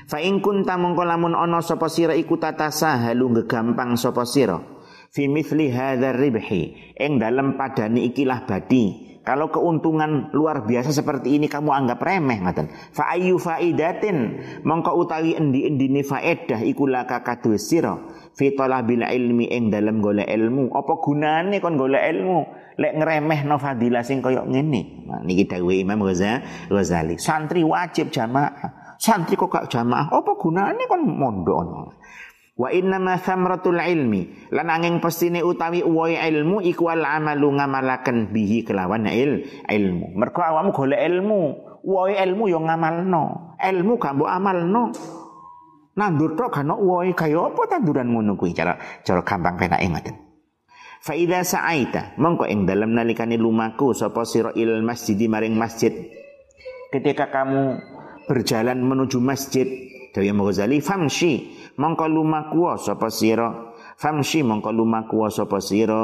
Fa 0.09 0.17
in 0.25 0.41
kunta 0.41 0.81
mongko 0.81 1.05
lamun 1.05 1.37
ana 1.37 1.61
sapa 1.61 1.93
sira 1.93 2.17
iku 2.17 2.41
tatasahalu 2.41 3.45
gegampang 3.45 4.01
sapa 4.01 4.25
sira 4.25 4.57
fi 5.13 5.29
mithli 5.29 5.69
hadzal 5.69 6.17
ribhi 6.17 6.95
ing 6.97 7.21
dalem 7.21 7.61
padani 7.61 8.09
ikilah 8.09 8.49
badi 8.49 9.06
kalau 9.27 9.51
keuntungan 9.51 10.31
luar 10.31 10.63
biasa 10.63 10.95
seperti 10.95 11.35
ini 11.35 11.51
kamu 11.51 11.75
anggap 11.75 11.99
remeh 11.99 12.47
ngaten. 12.47 12.71
Fa 12.95 13.11
ayu 13.11 13.43
faidatin 13.43 14.39
mongko 14.63 14.95
utawi 14.95 15.35
endi-endine 15.35 16.07
faedah 16.07 16.63
iku 16.63 16.87
laka 16.87 17.27
kadhe 17.27 17.59
sira 17.59 17.99
fi 18.39 18.55
ilmi 18.55 19.51
ing 19.51 19.75
dalam 19.75 19.99
golek 19.99 20.31
ilmu. 20.31 20.71
Apa 20.71 21.03
gunane 21.03 21.59
kon 21.59 21.75
golek 21.75 22.07
ilmu? 22.07 22.41
Lek 22.79 22.95
no 23.43 23.59
fadilah 23.59 24.07
sing 24.07 24.23
kaya 24.23 24.47
ngene. 24.47 25.11
Nah, 25.11 25.25
niki 25.27 25.51
dawuh 25.51 25.75
Imam 25.75 26.07
Ghazali. 26.07 27.19
Santri 27.19 27.67
wajib 27.67 28.15
jamaah. 28.15 28.95
Santri 28.95 29.35
kok 29.35 29.51
gak 29.51 29.67
jamaah? 29.67 30.07
Apa 30.07 30.39
gunane 30.39 30.87
kon 30.87 31.03
mondok 31.03 31.59
Wa 32.57 32.73
inna 32.73 32.97
ma 32.97 33.21
thamratul 33.21 33.77
ilmi 33.77 34.49
lan 34.49 34.73
angin 34.73 34.97
pestine 34.97 35.45
utawi 35.45 35.85
uwai 35.85 36.17
ilmu 36.17 36.65
iku 36.65 36.89
al 36.89 37.05
amalu 37.05 37.53
ngamalaken 37.53 38.33
bihi 38.33 38.65
kelawan 38.65 39.05
il 39.13 39.45
ilmu. 39.69 40.17
Mergo 40.17 40.41
awakmu 40.41 40.73
golek 40.73 41.05
ilmu, 41.05 41.41
uwai 41.85 42.17
ilmu 42.17 42.49
yo 42.49 42.65
ngamalno. 42.65 43.53
Ilmu 43.61 43.93
gak 44.01 44.17
mbok 44.17 44.31
amalno. 44.33 44.83
Nandur 46.01 46.33
tok 46.33 46.57
kan 46.57 46.73
uwai 46.73 47.13
kaya 47.13 47.45
apa 47.45 47.63
tanduran 47.69 48.09
ngono 48.09 48.41
kuwi 48.41 48.57
cara 48.57 48.81
cara 49.05 49.21
gampang 49.21 49.61
penake 49.61 49.89
ngoten. 49.93 50.17
Fa 51.05 51.13
idza 51.13 51.45
sa'aita 51.45 52.17
mongko 52.17 52.49
ing 52.49 52.65
dalem 52.65 52.97
nalikane 52.97 53.37
lumaku 53.37 53.93
sapa 53.93 54.25
sira 54.25 54.57
il 54.57 54.81
masjid 54.81 55.21
maring 55.29 55.53
masjid. 55.53 55.93
Ketika 56.89 57.29
kamu 57.29 57.81
berjalan 58.25 58.81
menuju 58.81 59.21
masjid, 59.21 59.69
Dewi 60.17 60.33
Ghazali 60.33 60.81
famshi 60.81 61.53
mongko 61.77 62.09
lumaku 62.09 62.75
sapa 62.77 63.09
sira? 63.13 63.73
Famshi 63.97 64.45
mongko 64.45 64.73
lumaku 64.73 65.25
sapa 65.33 65.61
sira? 65.61 65.97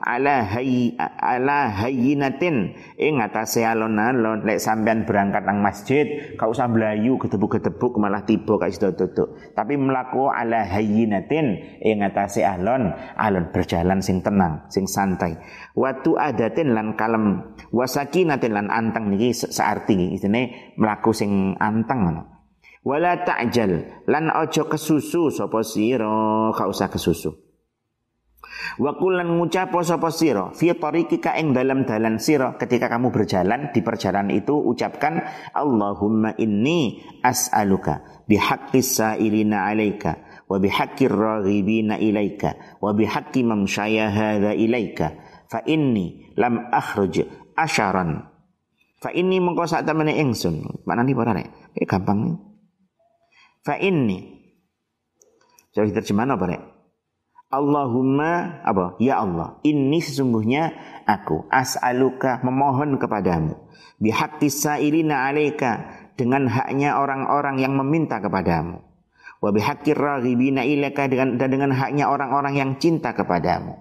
Ala 0.00 0.44
hayy 0.44 0.96
ala 1.00 1.72
hayyinatin 1.72 2.76
ing 3.00 3.14
atase 3.24 3.64
alon-alon 3.64 4.44
lek 4.44 4.60
sampean 4.60 5.08
berangkat 5.08 5.44
nang 5.48 5.64
masjid 5.64 6.36
kau 6.36 6.52
usah 6.52 6.68
mlayu 6.68 7.16
gedebuk-gedebuk 7.20 7.96
malah 7.96 8.24
tiba 8.28 8.60
sida 8.68 8.92
duduk. 8.92 9.36
Tapi 9.56 9.80
mlaku 9.80 10.28
ala 10.28 10.64
hayyinatin 10.68 11.80
ing 11.80 12.04
atase 12.04 12.44
alon 12.44 12.92
alon 13.16 13.48
berjalan 13.52 14.00
sing 14.04 14.20
tenang 14.20 14.68
sing 14.68 14.84
santai. 14.84 15.40
Watu 15.72 16.20
adatin 16.20 16.76
lan 16.76 16.96
kalem 17.00 17.56
wasakinatin 17.72 18.52
lan 18.52 18.68
anteng 18.68 19.08
niki 19.08 19.32
searti 19.32 20.16
isine 20.16 20.74
mlaku 20.76 21.16
sing 21.16 21.56
anteng 21.56 22.00
ngono 22.04 22.33
wala 22.84 23.24
ta'jal. 23.24 24.04
Lan 24.06 24.30
ojo 24.30 24.68
kesusu 24.68 25.32
sapa 25.32 25.64
sira. 25.64 26.52
Gak 26.52 26.68
usah 26.68 26.88
kesusu. 26.92 27.32
Wa 28.78 28.94
kulan 29.00 29.40
ngucapo 29.40 29.80
sapa 29.82 30.12
sira. 30.12 30.52
Fi 30.52 30.76
tariqika 30.76 31.34
ing 31.40 31.56
dalam 31.56 31.88
dalan 31.88 32.20
sira. 32.20 32.54
Ketika 32.60 32.92
kamu 32.92 33.10
berjalan 33.10 33.72
di 33.72 33.80
perjalanan 33.80 34.30
itu 34.30 34.54
ucapkan 34.54 35.24
Allahumma 35.56 36.36
inni 36.38 37.02
as'aluka 37.24 38.24
bihaqqis 38.28 39.00
sa'ilina 39.00 39.68
'alaika 39.68 40.44
wa 40.44 40.60
bihaqqir 40.60 41.08
raghibina 41.08 41.96
ilaika 41.96 42.78
wa 42.84 42.92
bihaqqi 42.92 43.42
mamsyaya 43.42 44.12
hadza 44.12 44.52
ilaika. 44.52 45.16
Fa 45.48 45.64
inni 45.64 46.32
lam 46.36 46.68
akhruj 46.68 47.24
asharan. 47.56 48.28
Fa 49.00 49.12
inni 49.12 49.40
mengko 49.40 49.68
sak 49.68 49.84
temene 49.84 50.16
ingsun. 50.16 50.84
Maknane 50.88 51.12
ora 51.12 51.36
rek? 51.36 51.48
Eh, 51.76 51.84
gampang 51.84 52.53
fa 53.64 53.80
inni 53.80 54.44
jadi 55.74 55.90
terjemahan 55.90 56.36
apa 56.36 56.46
rek 56.46 56.62
Allahumma 57.54 58.66
apa? 58.66 58.98
Ya 58.98 59.22
Allah, 59.22 59.62
ini 59.62 60.02
sesungguhnya 60.02 60.74
aku 61.06 61.46
as'aluka 61.54 62.42
memohon 62.42 62.98
kepadamu 62.98 63.54
bihaqqi 64.02 64.50
sa'ilina 64.50 65.30
'alaika 65.30 66.02
dengan 66.18 66.50
haknya 66.50 66.98
orang-orang 66.98 67.62
yang 67.62 67.74
meminta 67.78 68.18
kepadamu. 68.18 68.82
Wa 69.42 69.50
bihaqqir 69.52 69.96
raghibina 69.98 70.64
ilaika 70.64 71.04
dengan 71.08 71.36
dan 71.36 71.48
dengan 71.52 71.70
haknya 71.76 72.08
orang-orang 72.08 72.54
yang 72.56 72.70
cinta 72.80 73.12
kepadamu. 73.12 73.76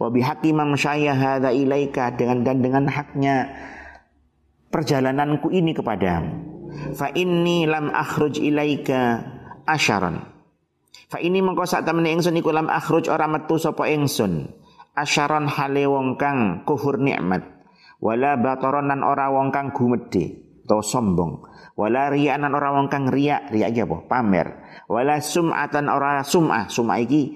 Wa 0.00 0.08
bihaqqi 0.08 0.56
man 0.56 0.76
ilaika 0.76 2.16
dengan 2.16 2.44
dan 2.44 2.64
dengan 2.64 2.84
haknya 2.88 3.52
perjalananku 4.72 5.52
ini 5.52 5.76
kepadamu. 5.76 6.61
Fa 6.96 7.12
inni 7.12 7.68
lam 7.68 7.92
akhruj 7.92 8.40
ilaika 8.40 9.20
asharan 9.68 10.32
Fa 11.12 11.20
ini 11.20 11.44
mengko 11.44 11.68
sak 11.68 11.84
temene 11.84 12.08
ingsun 12.16 12.40
iku 12.40 12.56
lam 12.56 12.72
akhruj 12.72 13.12
ora 13.12 13.28
metu 13.28 13.60
sapa 13.60 13.84
ingsun. 13.84 14.48
Asyaron 14.96 15.44
hale 15.44 15.84
wong 15.84 16.16
kang 16.16 16.64
kufur 16.64 16.96
nikmat. 16.96 17.44
Wala 18.00 18.40
bataron 18.40 18.88
nan 18.88 19.04
ora 19.04 19.28
wong 19.28 19.52
kang 19.52 19.76
gumedhe 19.76 20.40
atau 20.64 20.80
sombong. 20.80 21.44
Wala 21.76 22.08
riya'an 22.08 22.48
ora 22.48 22.72
wong 22.72 22.88
kang 22.88 23.12
riya, 23.12 23.44
riya 23.52 23.68
iki 23.68 23.84
apa? 23.84 24.08
Pamer. 24.08 24.48
Wala 24.88 25.20
sum'atan 25.20 25.92
ora 25.92 26.24
sum'ah. 26.24 26.72
Sum'ah 26.72 26.96
iki 27.04 27.28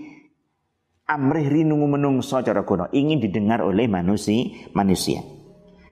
amrih 1.05 1.45
rinungu 1.45 1.84
menungso 1.84 2.41
cara 2.41 2.64
kono, 2.64 2.89
ingin 2.97 3.20
didengar 3.20 3.61
oleh 3.61 3.84
manusia, 3.93 4.72
manusia. 4.72 5.20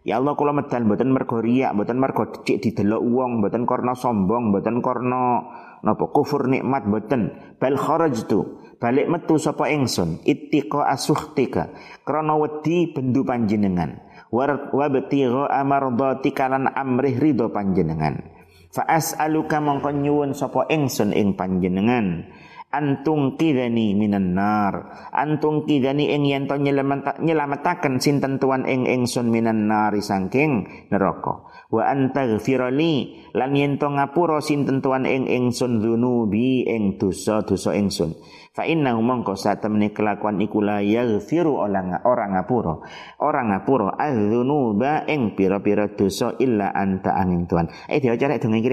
Ya 0.05 0.20
Allah 0.20 0.36
kula 0.36 0.52
medal 0.52 0.84
mboten 0.84 1.16
mergo 1.16 1.40
riya, 1.40 1.72
mboten 1.72 1.96
mergo 1.96 2.28
cek 2.28 2.61
didelok 2.61 3.00
wong, 3.00 3.40
mboten 3.40 3.64
karena 3.64 3.96
sombong, 3.96 4.52
mboten 4.52 4.84
karena 4.84 5.48
napa 5.80 6.12
kufur 6.12 6.44
nikmat 6.44 6.84
mboten. 6.84 7.32
Bal 7.57 7.80
kharajtu, 7.80 8.61
balik 8.76 9.09
metu 9.09 9.40
sapa 9.40 9.72
ingsun 9.72 10.20
ittiqa 10.28 10.92
asuhtika 10.92 11.72
krana 12.05 12.36
wedi 12.36 12.92
bendu 12.92 13.24
panjenengan. 13.24 14.05
Wa 14.28 14.92
betigha 14.92 15.48
amardhatika 15.48 16.52
lan 16.52 16.68
amrih 16.68 17.16
ridho 17.16 17.48
panjenengan. 17.48 18.28
Fa 18.76 18.84
as'aluka 18.84 19.64
mongko 19.64 19.88
nyuwun 19.88 20.36
sapa 20.36 20.68
ingsun 20.68 21.16
ing 21.16 21.32
panjenengan 21.32 22.28
antung 22.75 23.39
kidani 23.39 23.95
minan 23.95 24.35
nar. 24.35 25.09
Antung 25.14 25.62
kidani 25.62 26.11
ing 26.11 26.27
yen 26.27 26.51
to 26.51 26.59
nyelametaken 26.59 28.03
sinten 28.03 28.43
tuan 28.43 28.66
ing 28.66 28.91
ingsun 28.91 29.31
minan 29.31 29.70
nari 29.70 30.03
sangking 30.03 30.66
neraka. 30.91 31.47
Wa 31.70 31.91
antaghfirali 31.91 32.95
lan 33.35 33.51
yen 33.55 33.79
to 33.79 33.87
ngapura 33.87 34.43
sinten 34.43 34.83
tuan 34.83 35.07
ing 35.07 35.31
ingsun 35.31 35.79
dzunubi 35.79 36.66
ing 36.66 36.99
dosa-dosa 36.99 37.79
ingsun. 37.79 38.18
Fa 38.55 38.62
innahu 38.62 39.03
mongko 39.03 39.35
satemene 39.35 39.91
kelakuan 39.91 40.39
iku 40.39 40.62
la 40.62 40.79
yaghfiru 40.79 41.59
orang 41.59 42.07
orang 42.07 42.39
ngapura. 42.39 42.87
Orang 43.18 43.51
ngapura 43.51 43.99
adzunuba 43.99 45.11
ing 45.11 45.35
pira-pira 45.35 45.91
dosa 45.91 46.39
illa 46.39 46.70
anta 46.70 47.18
angin 47.18 47.51
tuan. 47.51 47.66
Eh 47.91 47.99
diwaca 47.99 48.31
rek 48.31 48.39
donga 48.39 48.62
iki 48.62 48.70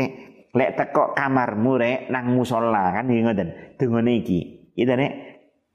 lek 0.52 0.76
teko 0.76 1.16
kamarmu 1.16 1.80
rek 1.80 1.99
nang 2.12 2.32
musola 2.36 2.91
kan 2.91 3.08
iki 3.08 3.22
ngoten 3.24 3.49
dungane 3.80 4.12
iki 4.20 4.39
itu 4.76 4.91
rek 4.91 5.32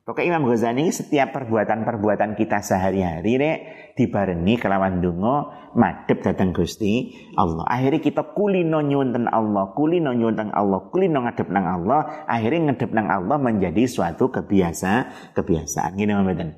Pokoknya 0.06 0.38
Imam 0.38 0.46
Ghazali 0.46 0.86
setiap 0.94 1.34
perbuatan-perbuatan 1.34 2.38
kita 2.38 2.62
sehari-hari 2.62 3.42
rek 3.42 3.58
dibarengi 3.98 4.54
kelawan 4.54 5.02
dungo 5.02 5.50
madep 5.74 6.22
datang 6.22 6.54
Gusti 6.54 7.10
Allah. 7.34 7.66
Akhirnya 7.66 7.98
kita 7.98 8.22
kulino 8.30 8.86
nyuwun 8.86 9.26
Allah, 9.26 9.74
kulino 9.74 10.14
nyuwun 10.14 10.54
Allah, 10.54 10.86
kulino 10.94 11.26
ngadep 11.26 11.50
nang 11.50 11.66
Allah, 11.66 12.22
akhirnya 12.30 12.70
ngadep 12.70 12.94
nang 12.94 13.10
Allah 13.10 13.34
menjadi 13.34 13.82
suatu 13.90 14.30
kebiasa 14.30 15.10
kebiasaan. 15.34 15.98
Gini 15.98 16.14
mboten. 16.14 16.54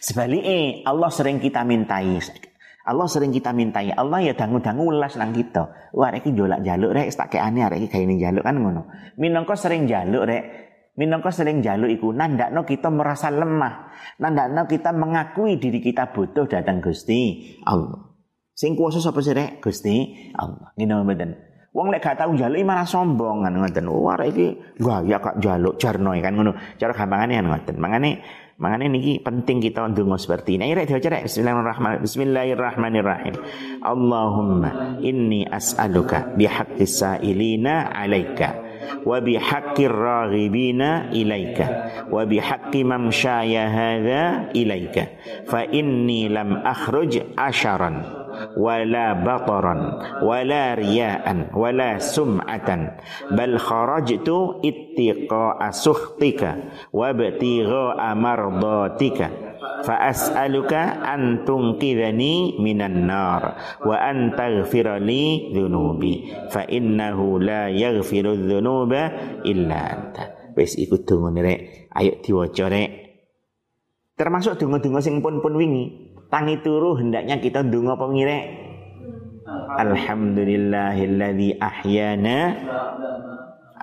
Sebaliknya 0.00 0.88
Allah 0.88 1.12
sering 1.12 1.44
kita 1.44 1.68
mintai 1.68 2.16
Allah 2.88 3.04
sering 3.04 3.28
kita 3.36 3.52
mintai. 3.52 3.92
Allah 3.92 4.24
ya 4.24 4.32
dangu-dangu 4.32 4.88
ulas 4.88 5.20
nang 5.20 5.36
kita. 5.36 5.92
Wah 5.92 6.08
rek 6.08 6.24
jolak 6.32 6.64
jaluk 6.64 6.96
rek 6.96 7.12
tak 7.12 7.36
kayak 7.36 7.52
aneh 7.52 7.68
rek 7.68 7.92
kayak 7.92 8.08
ini 8.08 8.16
jaluk 8.16 8.40
kan 8.40 8.56
ngono. 8.56 8.88
Minangka 9.20 9.60
sering 9.60 9.84
jaluk 9.84 10.24
rek. 10.24 10.44
Minangka 10.96 11.28
sering 11.28 11.60
jaluk 11.60 11.92
iku 11.92 12.16
nandakno 12.16 12.64
kita 12.64 12.88
merasa 12.88 13.28
lemah. 13.28 13.92
Nandakno 14.24 14.64
kita 14.64 14.96
mengakui 14.96 15.60
diri 15.60 15.84
kita 15.84 16.16
butuh 16.16 16.48
datang 16.48 16.80
Gusti 16.80 17.52
Allah. 17.68 18.08
Sing 18.56 18.72
kuasa 18.72 19.04
sapa 19.04 19.20
sih 19.20 19.36
rek? 19.36 19.60
Gusti 19.60 19.94
Allah. 20.32 20.72
Ngene 20.80 21.04
mboten. 21.04 21.30
Wong 21.76 21.92
lek 21.92 22.00
gak 22.00 22.24
tau 22.24 22.32
jaluk 22.32 22.56
malah 22.64 22.88
sombong 22.88 23.44
kan 23.44 23.52
ngoten. 23.52 23.84
Wah 23.84 24.16
rek 24.16 24.32
iki 24.32 24.46
gaya 24.80 25.20
kak 25.20 25.44
jaluk 25.44 25.76
jarno 25.76 26.16
kan 26.16 26.32
ngono. 26.32 26.56
Cara 26.80 26.96
gampangane 26.96 27.36
kan 27.36 27.46
ngoten. 27.52 27.76
Mangane 27.76 28.10
Makanya 28.58 28.90
ini 28.90 29.22
penting 29.22 29.62
kita 29.62 29.86
ndonga 29.86 30.18
seperti 30.18 30.58
ini. 30.58 30.74
Ayo 30.74 30.82
rek. 31.14 31.30
Bismillahirrahmanirrahim. 31.30 32.02
Bismillahirrahmanirrahim. 32.02 33.34
Allahumma 33.86 34.98
inni 34.98 35.46
as'aluka 35.46 36.34
bihaqqis 36.34 36.98
sa'ilina 36.98 37.94
'alaika 37.94 38.66
wa 39.06 39.22
bihaqqir 39.22 39.94
ilaika 41.14 41.66
wa 42.10 42.26
bihaqqi 42.26 42.82
ilaika 44.58 45.02
fa 45.46 45.62
lam 46.26 46.58
asharan 47.38 48.17
wala 48.56 49.18
bataran 49.18 49.80
wala 50.22 50.74
riya'an 50.78 51.50
wala 51.54 51.98
sum'atan. 52.02 52.98
Bal 53.34 53.58
kharajtu 53.58 54.62
ittiqa'a 54.64 55.68
suhtika 55.74 56.50
wa 56.94 57.12
btigha'a 57.14 58.14
mardatika. 58.18 59.28
Fa 59.78 60.10
as'aluka 60.10 61.02
an 61.06 61.46
tunqidhani 61.46 62.58
minan 62.58 63.06
nar 63.06 63.78
wa 63.82 63.96
an 63.98 64.34
taghfira 64.34 64.98
li 64.98 65.54
dhunubi. 65.54 66.34
Fa 66.50 66.66
innahu 66.66 67.38
la 67.38 67.70
yaghfiru 67.70 68.38
dhunuba 68.48 69.02
illa 69.46 69.78
anta. 69.86 70.24
Wis 70.58 70.74
iku 70.74 70.98
dungane 71.06 71.40
rek. 71.42 71.60
Ayo 71.94 72.18
diwaca 72.18 72.66
rek. 72.66 72.90
Termasuk 74.18 74.58
donga-donga 74.58 74.98
sing 74.98 75.22
pun-pun 75.22 75.54
wingi 75.54 76.07
tangi 76.28 76.60
turu 76.60 76.96
hendaknya 76.96 77.40
kita 77.40 77.64
dungo 77.64 77.96
pengire 77.96 78.68
Alhamdulillahilladzi 79.68 81.56
ahyana 81.56 82.38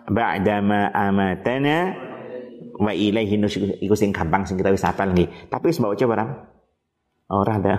ba'dama 0.05 0.93
amatana 0.93 1.77
wa 2.77 2.93
ilaihi 2.93 3.41
nusyur 3.41 3.73
iku 3.81 3.97
sing 3.97 4.13
gampang 4.13 4.45
sing 4.45 4.61
kita 4.61 4.69
wis 4.69 4.85
hafal 4.85 5.09
nggih. 5.09 5.25
Tapi 5.49 5.73
wis 5.73 5.81
maca 5.81 6.05
barang 6.05 6.29
ora 7.33 7.53
ada 7.57 7.75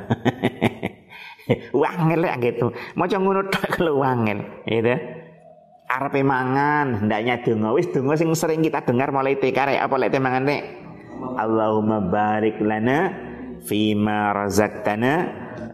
wangel 1.82 2.26
lek 2.26 2.34
gitu. 2.42 2.74
Maca 2.98 3.16
ngono 3.22 3.46
tok 3.46 3.78
kalau 3.78 4.02
wangel 4.02 4.42
gitu 4.66 4.94
arepe 5.86 6.26
mangan 6.26 7.06
hendaknya 7.06 7.38
donga 7.46 7.70
wis 7.70 7.86
donga 7.94 8.18
sing 8.18 8.34
sering 8.34 8.66
kita 8.66 8.82
dengar 8.82 9.14
mulai 9.14 9.38
TK 9.38 9.54
rek 9.54 9.80
apa 9.86 9.94
lek 9.94 10.18
mangan 10.18 10.50
Allahumma 11.38 12.02
barik 12.02 12.58
lana 12.58 13.14
fima 13.66 14.30
razaqtana 14.32 15.12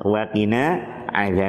wa 0.03 0.22
qina 0.32 0.64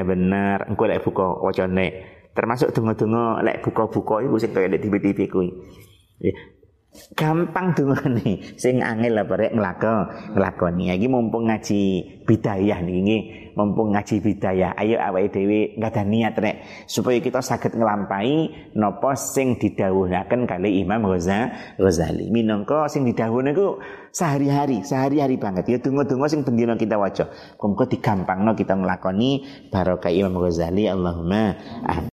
benar 0.03 0.67
engko 0.67 0.83
lek 0.91 1.01
buka 1.01 1.39
wacane 1.39 1.87
termasuk 2.35 2.75
donga-donga 2.75 3.39
lek 3.45 3.63
buka-buka 3.63 4.25
iku 4.27 4.35
sing 4.41 4.51
kaya 4.51 4.67
di 4.67 4.81
TV-TV 4.83 5.19
kuwi 5.31 5.49
gampang 7.17 7.73
nih 8.21 8.57
sing 8.57 8.81
angel 8.81 9.25
apa 9.25 9.33
rek 9.37 9.53
nglako 9.57 9.95
nglakoni. 10.37 10.93
Iki 10.93 11.07
mumpung 11.09 11.49
ngaji 11.49 11.81
bidayah 12.25 12.79
niki 12.81 13.17
mumpung 13.57 13.93
ngaji 13.93 14.15
bidayah. 14.21 14.77
Ayo 14.77 14.97
awake 15.01 15.33
dhewe 15.33 15.77
ada 15.77 16.03
niat 16.05 16.35
rek. 16.37 16.55
Supaya 16.85 17.17
kita 17.21 17.41
saged 17.41 17.77
nglampahi 17.77 18.73
napa 18.77 19.13
sing 19.17 19.57
didhawuhaken 19.57 20.45
kali 20.49 20.81
Imam 20.81 21.05
Ghazali. 21.09 22.29
Minangka 22.29 22.89
sing 22.89 23.05
didhawuhne 23.05 23.53
niku 23.53 23.81
sehari-hari 24.13 24.81
sehari-hari 24.85 25.37
banget. 25.37 25.69
Ya 25.69 25.77
donga-donga 25.81 26.29
sing 26.29 26.41
bendina 26.45 26.77
kita 26.77 26.97
waca. 26.97 27.29
Muga 27.61 27.89
digampangno 27.89 28.53
kita 28.53 28.77
nglakoni 28.77 29.45
barokah 29.73 30.13
Imam 30.13 30.37
Ghazali. 30.37 30.85
Allahumma 30.85 31.57
amin 31.85 32.11